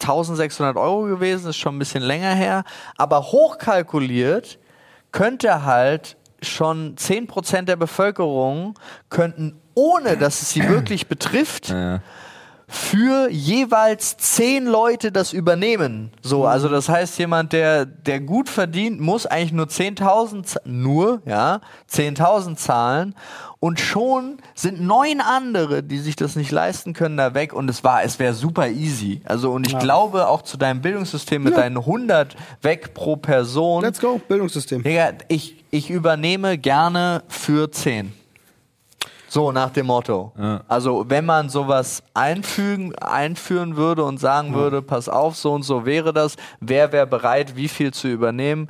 [0.00, 2.64] 1600 Euro gewesen, ist schon ein bisschen länger her,
[2.96, 4.58] aber hochkalkuliert
[5.12, 8.78] könnte halt schon 10% der Bevölkerung
[9.10, 12.00] könnten, ohne dass es sie wirklich betrifft, Ja.
[12.72, 16.10] Für jeweils zehn Leute das übernehmen.
[16.22, 21.20] So, also das heißt, jemand, der, der gut verdient, muss eigentlich nur 10.000, z- nur,
[21.26, 21.60] ja,
[21.90, 23.14] 10.000 zahlen
[23.60, 27.84] und schon sind neun andere, die sich das nicht leisten können, da weg und es
[27.84, 29.20] war, es wäre super easy.
[29.24, 31.60] Also und ich glaube auch zu deinem Bildungssystem mit Ja.
[31.60, 33.82] deinen 100 weg pro Person.
[33.82, 34.82] Let's go, Bildungssystem.
[34.82, 38.14] Digga, ich, ich übernehme gerne für 10.
[39.32, 40.30] So nach dem Motto.
[40.68, 45.86] Also wenn man sowas einfügen, einführen würde und sagen würde, pass auf, so und so
[45.86, 48.68] wäre das, wer wäre bereit, wie viel zu übernehmen,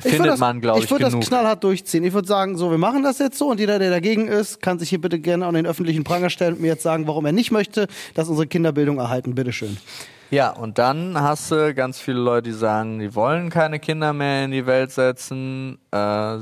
[0.00, 2.02] würd findet das, man, glaube ich, Ich würde das knallhart durchziehen.
[2.02, 4.78] Ich würde sagen, so, wir machen das jetzt so und jeder, der dagegen ist, kann
[4.78, 7.32] sich hier bitte gerne an den öffentlichen Pranger stellen und mir jetzt sagen, warum er
[7.32, 9.34] nicht möchte, dass unsere Kinderbildung erhalten.
[9.34, 9.76] Bitteschön.
[10.30, 14.46] Ja, und dann hast du ganz viele Leute, die sagen, die wollen keine Kinder mehr
[14.46, 16.38] in die Welt setzen, äh,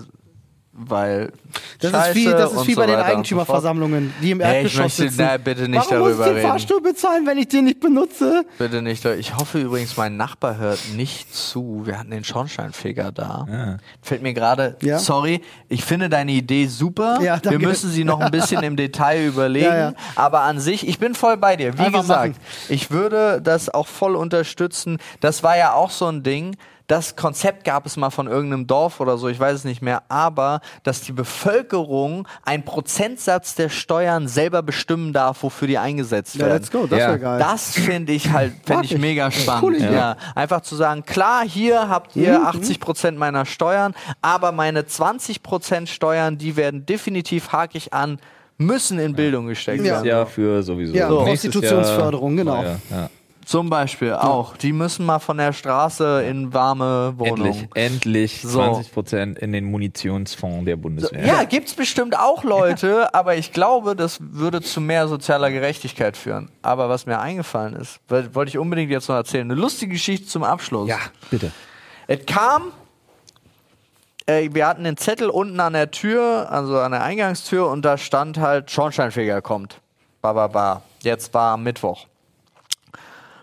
[0.75, 1.33] weil
[1.81, 3.03] Das Scheiße ist wie, das ist wie bei den so.
[3.03, 5.17] Eigentümerversammlungen, die im Nee, ich Erdgeschoss möchte sitzen.
[5.19, 6.49] na, bitte nicht Warum muss darüber ich den reden.
[6.49, 8.45] Fahrstuhl bezahlen, wenn ich den nicht benutze?
[8.59, 9.05] Bitte nicht.
[9.05, 11.83] Ich hoffe übrigens, mein Nachbar hört nicht zu.
[11.85, 13.79] Wir hatten den Schornsteinfeger da.
[14.01, 14.99] Fällt mir gerade, Ja?
[14.99, 17.19] sorry, ich finde deine Idee super.
[17.21, 19.67] Ja, Wir müssen sie noch ein bisschen im Detail überlegen.
[19.67, 19.93] Ja, ja.
[20.17, 21.77] Aber an sich, ich bin voll bei dir.
[21.77, 22.45] Wie Einfach gesagt, machen.
[22.71, 24.99] ich würde das auch voll unterstützen.
[25.21, 26.57] Das war ja auch so ein Ding.
[26.93, 30.03] Das Konzept gab es mal von irgendeinem Dorf oder so, ich weiß es nicht mehr,
[30.11, 36.41] aber dass die Bevölkerung einen Prozentsatz der Steuern selber bestimmen darf, wofür die eingesetzt Ja,
[36.43, 36.53] werden.
[36.59, 37.09] let's go, das Ja.
[37.09, 37.39] wäre geil.
[37.39, 39.63] Das finde ich halt, finde ich mega spannend.
[39.63, 39.95] Coole Idee.
[39.95, 40.17] ja.
[40.35, 42.45] Einfach zu sagen, klar, hier habt ihr Mhm.
[42.47, 48.19] 80 Prozent meiner Steuern, aber meine 20 Prozent Steuern, die werden definitiv hakig an,
[48.59, 49.95] müssen in Bildung gesteckt Ja.
[49.95, 50.07] Werden.
[50.07, 50.95] Jahr für sowieso.
[50.95, 52.77] Ja, Nächstes Prostitutionsförderung, Jahr- genau.
[53.45, 54.57] Zum Beispiel auch.
[54.57, 57.69] Die müssen mal von der Straße in warme Wohnungen.
[57.75, 58.63] Endlich, endlich So.
[58.63, 61.25] 20 Prozent in den Munitionsfonds der Bundeswehr.
[61.27, 66.51] Ja, gibt's bestimmt auch Leute, aber ich glaube, das würde zu mehr sozialer Gerechtigkeit führen.
[66.63, 69.51] Aber was mir eingefallen ist, wollte ich unbedingt jetzt noch erzählen.
[69.51, 70.89] Eine lustige Geschichte zum Abschluss.
[70.89, 70.99] ja
[71.31, 71.51] bitte.
[72.07, 72.65] Es kam,
[74.27, 77.97] äh, wir hatten den Zettel unten an der Tür, also an der Eingangstür, und da
[77.99, 79.81] stand halt, Schornsteinfeger kommt.
[80.21, 80.83] Ba, ba, ba.
[81.03, 82.07] Jetzt war Mittwoch.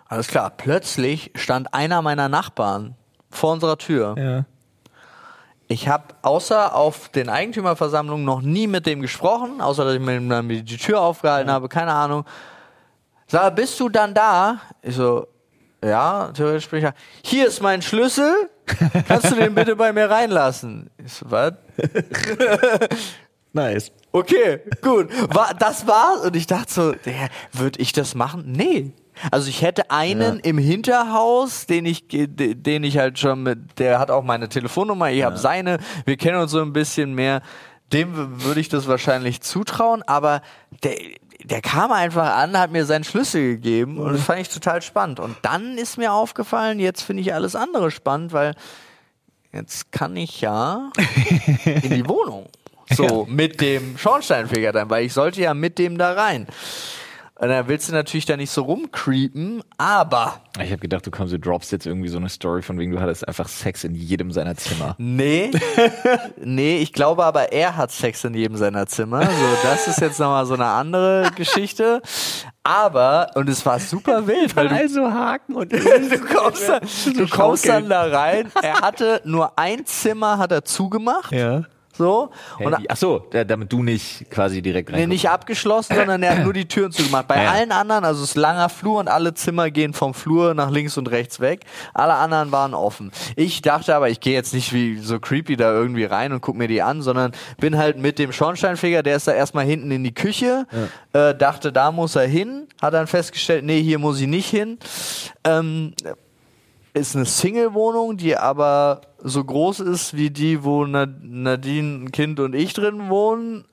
[0.09, 0.49] Alles klar.
[0.49, 2.95] Plötzlich stand einer meiner Nachbarn
[3.29, 4.15] vor unserer Tür.
[4.17, 4.45] Ja.
[5.67, 10.19] Ich habe außer auf den Eigentümerversammlungen noch nie mit dem gesprochen, außer dass ich mir
[10.19, 12.25] dann die Tür aufgehalten habe, keine Ahnung.
[13.27, 14.59] Sag, bist du dann da?
[14.81, 15.27] Ich so,
[15.85, 16.93] ja, theoretisch bin ich da.
[17.23, 18.49] Hier ist mein Schlüssel.
[19.07, 20.89] Kannst du den bitte bei mir reinlassen?
[20.97, 21.53] Ich so, was?
[23.51, 23.91] Nice.
[24.11, 25.09] Okay, gut.
[25.33, 26.21] War, das war's.
[26.21, 26.93] Und ich dachte so,
[27.51, 28.43] würde ich das machen?
[28.45, 28.93] Nee.
[29.31, 34.11] Also ich hätte einen im Hinterhaus, den ich, den ich halt schon mit, der hat
[34.11, 37.41] auch meine Telefonnummer, ich habe seine, wir kennen uns so ein bisschen mehr.
[37.91, 40.41] Dem würde ich das wahrscheinlich zutrauen, aber
[40.83, 40.95] der,
[41.43, 45.19] der kam einfach an, hat mir seinen Schlüssel gegeben und das fand ich total spannend.
[45.19, 48.55] Und dann ist mir aufgefallen, jetzt finde ich alles andere spannend, weil
[49.51, 50.91] jetzt kann ich ja
[51.65, 52.47] in die Wohnung.
[52.91, 56.47] So, mit dem Schornsteinfeger dann, weil ich sollte ja mit dem da rein.
[57.41, 61.31] Und da willst du natürlich da nicht so rumcreepen, aber Ich habe gedacht, du kommst,
[61.31, 64.33] du droppst jetzt irgendwie so eine Story von wegen, du hattest einfach Sex in jedem
[64.33, 64.95] seiner Zimmer.
[64.97, 65.49] nee,
[66.43, 69.23] nee, ich glaube aber, er hat Sex in jedem seiner Zimmer.
[69.23, 69.29] So,
[69.63, 72.01] das ist jetzt nochmal so eine andere Geschichte.
[72.63, 76.81] Aber, und es war super wild, weil du Also Haken und du kommst, dann,
[77.15, 78.51] du kommst dann da rein.
[78.61, 81.31] Er hatte nur ein Zimmer, hat er zugemacht.
[81.31, 81.63] Ja.
[81.99, 82.31] So.
[82.59, 85.09] Und Ach so, da- damit du nicht quasi direkt Nee, rein.
[85.09, 87.27] nicht abgeschlossen, sondern er hat nur die Türen zugemacht.
[87.27, 87.51] Bei Ja.
[87.51, 90.97] allen anderen, also es ist langer Flur und alle Zimmer gehen vom Flur nach links
[90.97, 91.65] und rechts weg.
[91.93, 93.11] Alle anderen waren offen.
[93.35, 96.55] Ich dachte aber, ich gehe jetzt nicht wie so creepy da irgendwie rein und guck
[96.55, 100.05] mir die an, sondern bin halt mit dem Schornsteinfeger, der ist da erstmal hinten in
[100.05, 100.67] die Küche,
[101.11, 104.77] äh, dachte, da muss er hin, hat dann festgestellt, nee, hier muss ich nicht hin.
[105.43, 105.93] Ähm,
[106.93, 112.39] ist eine Single-Wohnung, die aber so groß ist wie die, wo Na- Nadine, ein Kind
[112.39, 113.65] und ich drin wohnen.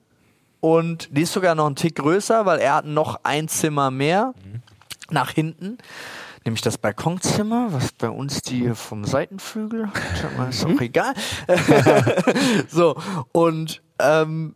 [0.59, 4.33] Und die ist sogar noch einen Tick größer, weil er hat noch ein Zimmer mehr
[5.09, 5.77] nach hinten.
[6.45, 10.49] Nämlich das Balkonzimmer, was bei uns die vom Seitenflügel hat.
[10.49, 11.13] Ist auch egal.
[12.69, 12.95] so,
[13.33, 14.55] und ähm,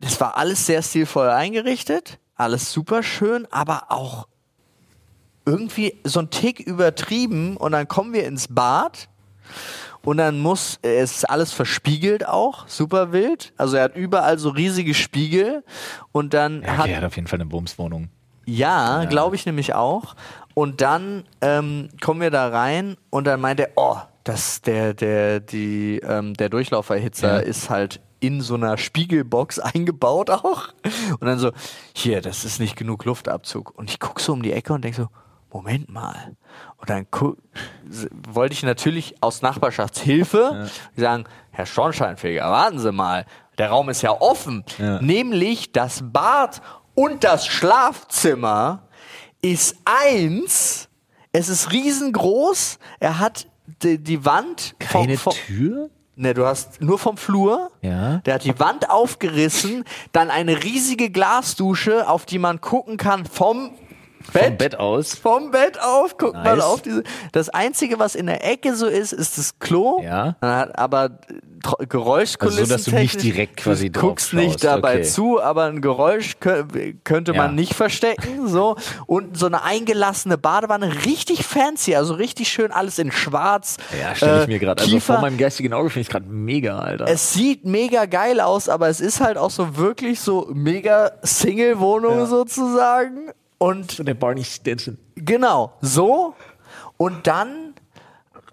[0.00, 2.18] das war alles sehr stilvoll eingerichtet.
[2.34, 4.26] Alles super schön, aber auch
[5.44, 9.08] irgendwie so ein Tick übertrieben und dann kommen wir ins Bad
[10.04, 13.52] und dann muss, es ist alles verspiegelt auch, super wild.
[13.56, 15.64] Also er hat überall so riesige Spiegel
[16.12, 18.08] und dann Ja, hat, er hat auf jeden Fall eine Bumswohnung.
[18.46, 20.14] ja, glaube ich nämlich auch.
[20.54, 25.40] Und dann ähm, kommen wir da rein und dann meint er, oh, das, der, der,
[25.40, 27.38] die, ähm, der Durchlauferhitzer Ja.
[27.40, 30.68] ist halt in so einer Spiegelbox eingebaut auch.
[31.18, 31.52] Und dann so,
[31.94, 33.72] hier, das ist nicht genug Luftabzug.
[33.76, 35.08] Und ich gucke so um die Ecke und denke so,
[35.52, 36.36] Moment mal.
[36.78, 37.06] Und dann
[38.28, 43.26] wollte ich natürlich aus Nachbarschaftshilfe sagen, Herr Schornsteinfeger, warten Sie mal,
[43.58, 44.64] der Raum ist ja offen.
[44.78, 45.00] Ja.
[45.00, 46.62] Nämlich das Bad
[46.94, 48.88] und das Schlafzimmer
[49.42, 50.88] ist eins.
[51.32, 52.78] Es ist riesengroß.
[53.00, 53.46] Er hat
[53.82, 55.90] die, die Wand vom, Keine vom, Tür?
[56.14, 57.70] Ne, du hast nur vom Flur.
[57.80, 58.18] Ja.
[58.18, 63.72] Der hat die Wand aufgerissen, dann eine riesige Glasdusche, auf die man gucken kann vom
[64.32, 64.44] Bett.
[64.44, 65.14] Vom Bett aus.
[65.14, 66.64] Vom Bett auf, guckt man Nice.
[66.64, 67.02] auf diese.
[67.32, 70.00] Das einzige, was in der Ecke so ist, ist das Klo.
[70.02, 70.36] Ja.
[70.40, 71.10] Aber
[71.88, 72.60] Geräuschkulissen.
[72.62, 75.02] Also so, dass du nicht direkt quasi Du drauf guckst nicht dabei okay.
[75.04, 76.64] zu, aber ein Geräusch kö
[77.04, 77.42] könnte Ja.
[77.42, 78.46] man nicht verstecken.
[78.52, 78.76] So.
[79.06, 83.76] Und so eine eingelassene Badewanne, richtig fancy, also richtig schön alles in schwarz.
[83.98, 84.82] Ja, stelle ich Äh, mir gerade.
[84.82, 87.06] Also vor meinem geistigen Auge finde ich gerade mega, Alter.
[87.08, 92.26] Es sieht mega geil aus, aber es ist halt auch so wirklich so mega Single-Wohnung
[92.26, 93.30] sozusagen.
[93.62, 94.98] Und der Barney Stinson.
[95.14, 96.34] genau, so.
[96.96, 97.74] Und dann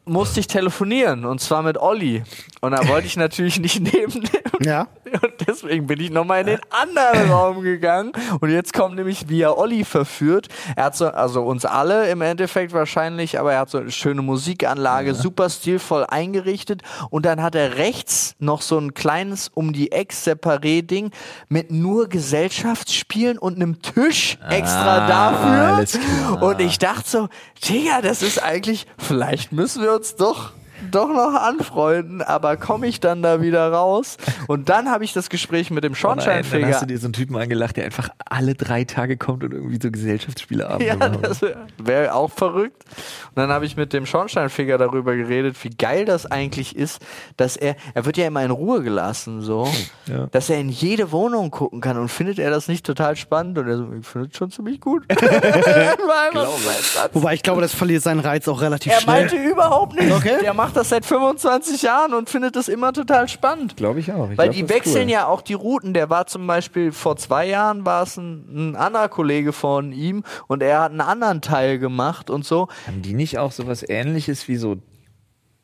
[0.05, 2.23] musste ich telefonieren und zwar mit Olli.
[2.61, 4.41] Und da wollte ich natürlich nicht neben dem.
[4.61, 4.87] Ja.
[5.21, 8.11] Und deswegen bin ich nochmal in den anderen Raum gegangen.
[8.41, 10.47] Und jetzt kommt nämlich, wie er Olli verführt.
[10.75, 14.21] Er hat so, also uns alle im Endeffekt wahrscheinlich, aber er hat so eine schöne
[14.21, 16.81] Musikanlage, super stilvoll eingerichtet.
[17.09, 21.11] Und dann hat er rechts noch so ein kleines um die Eck Separé-Ding
[21.47, 26.41] mit nur Gesellschaftsspielen und einem Tisch extra Ah, dafür.
[26.41, 27.29] Und ich dachte so,
[27.67, 30.51] Digga, das ist eigentlich, vielleicht müssen wir uns doch
[30.91, 34.17] doch noch anfreunden, aber komme ich dann da wieder raus?
[34.47, 36.79] Und dann habe ich das Gespräch mit dem Dann hast Schornsteinfeger.
[36.81, 39.91] du dir so einen Typen angelacht, der einfach alle drei Tage kommt und irgendwie so
[39.91, 41.41] Gesellschaftsspiele abends Ja, das
[41.77, 42.83] wäre auch verrückt.
[43.29, 47.01] Und dann habe ich mit dem Schornsteinfeger darüber geredet, wie geil das eigentlich ist,
[47.37, 49.67] dass er, er wird ja immer in Ruhe gelassen, so,
[50.07, 50.27] Ja.
[50.27, 53.67] dass er in jede Wohnung gucken kann und findet er das nicht total spannend und
[53.67, 55.03] er so, ich finde es schon ziemlich gut.
[57.13, 59.21] Wobei ich glaube, das verliert seinen Reiz auch relativ Er schnell.
[59.21, 60.11] meinte überhaupt nicht.
[60.11, 60.37] Okay.
[60.41, 63.77] Der macht das seit 25 Jahren und findet das immer total spannend.
[63.77, 64.29] Glaube ich auch.
[64.31, 65.11] Ich Weil glaub, die wechseln cool.
[65.13, 65.93] ja auch die Routen.
[65.93, 70.23] Der war zum Beispiel vor zwei Jahren war es ein, ein anderer Kollege von ihm
[70.47, 72.67] und er hat einen anderen Teil gemacht und so.
[72.87, 74.77] Haben die nicht auch sowas ähnliches wie so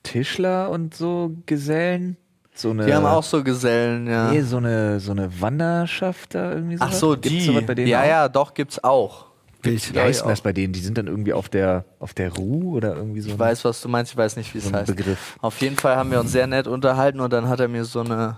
[0.03, 2.17] Tischler und so Gesellen?
[2.53, 4.31] So eine, Die haben auch so Gesellen, ja.
[4.31, 6.99] nee, so eine, so eine Wanderschaft da irgendwie Ach sowas?
[6.99, 7.41] so, Gibt's die.
[7.41, 8.07] sowas bei denen ja, auch?
[8.07, 9.25] ja, doch gibt's auch.
[9.65, 10.73] Wie Ja, heißt das bei denen?
[10.73, 13.29] Die sind dann irgendwie auf der, auf der Ruh oder irgendwie so.
[13.29, 14.87] Ich weiß, was du meinst, ich weiß nicht, wie es So heißt.
[14.95, 15.35] Begriff.
[15.41, 18.01] Auf jeden Fall haben wir uns sehr nett unterhalten und dann hat er mir so
[18.01, 18.37] eine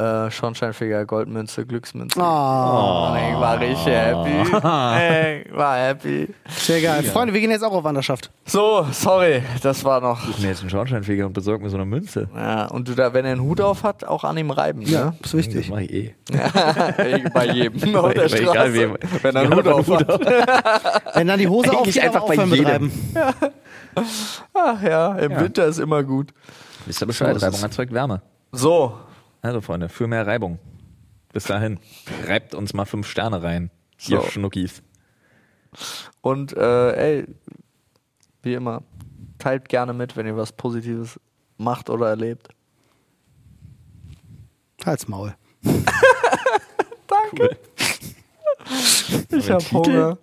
[0.00, 2.20] äh, Schornsteinfeger Goldmünze, Glücksmünze.
[2.20, 4.42] Oh, ich war richtig happy.
[5.50, 6.28] ich war happy.
[6.48, 7.02] sehr geil.
[7.02, 8.30] Freunde, wir gehen jetzt auch auf Wanderschaft.
[8.44, 10.28] So, sorry, das war noch.
[10.28, 12.28] Ich mir jetzt einen Schornsteinfeger und besorge mir so eine Münze.
[12.34, 15.06] Ja, und du da, wenn er einen Hut auf hat, auch an ihm reiben, Ja,
[15.06, 15.14] ne?
[15.20, 15.68] ist Das wichtig.
[15.70, 16.14] mache ich eh.
[17.34, 18.42] Bei jedem auf der Bei- Straße.
[18.52, 18.96] egal wem.
[19.22, 20.08] Wenn er einen Hut auf hat.
[21.16, 22.66] Wenn dann die Hose Eigentlich aufgeht, einfach einfach bei jedem.
[22.66, 22.92] Reiben.
[24.54, 25.40] Ach ja, im Ja.
[25.40, 26.28] Winter ist immer gut.
[26.86, 27.38] Wisst ihr Bescheid?
[27.38, 28.22] So Reibung erzeugt Wärme.
[28.52, 28.94] So,
[29.48, 30.58] Also, Freunde, für mehr Reibung.
[31.32, 31.80] Bis dahin.
[32.26, 33.70] Reibt uns mal fünf Sterne rein.
[34.06, 34.26] Ihr So.
[34.28, 34.82] Schnuckis.
[36.20, 37.26] und äh, ey,
[38.42, 38.82] wie immer,
[39.38, 41.18] teilt gerne mit, wenn ihr was Positives
[41.56, 42.50] macht oder erlebt.
[44.84, 45.34] Halt's Maul.
[47.06, 47.56] Danke.
[49.30, 49.72] Ich der hab?
[49.72, 50.18] Hunger.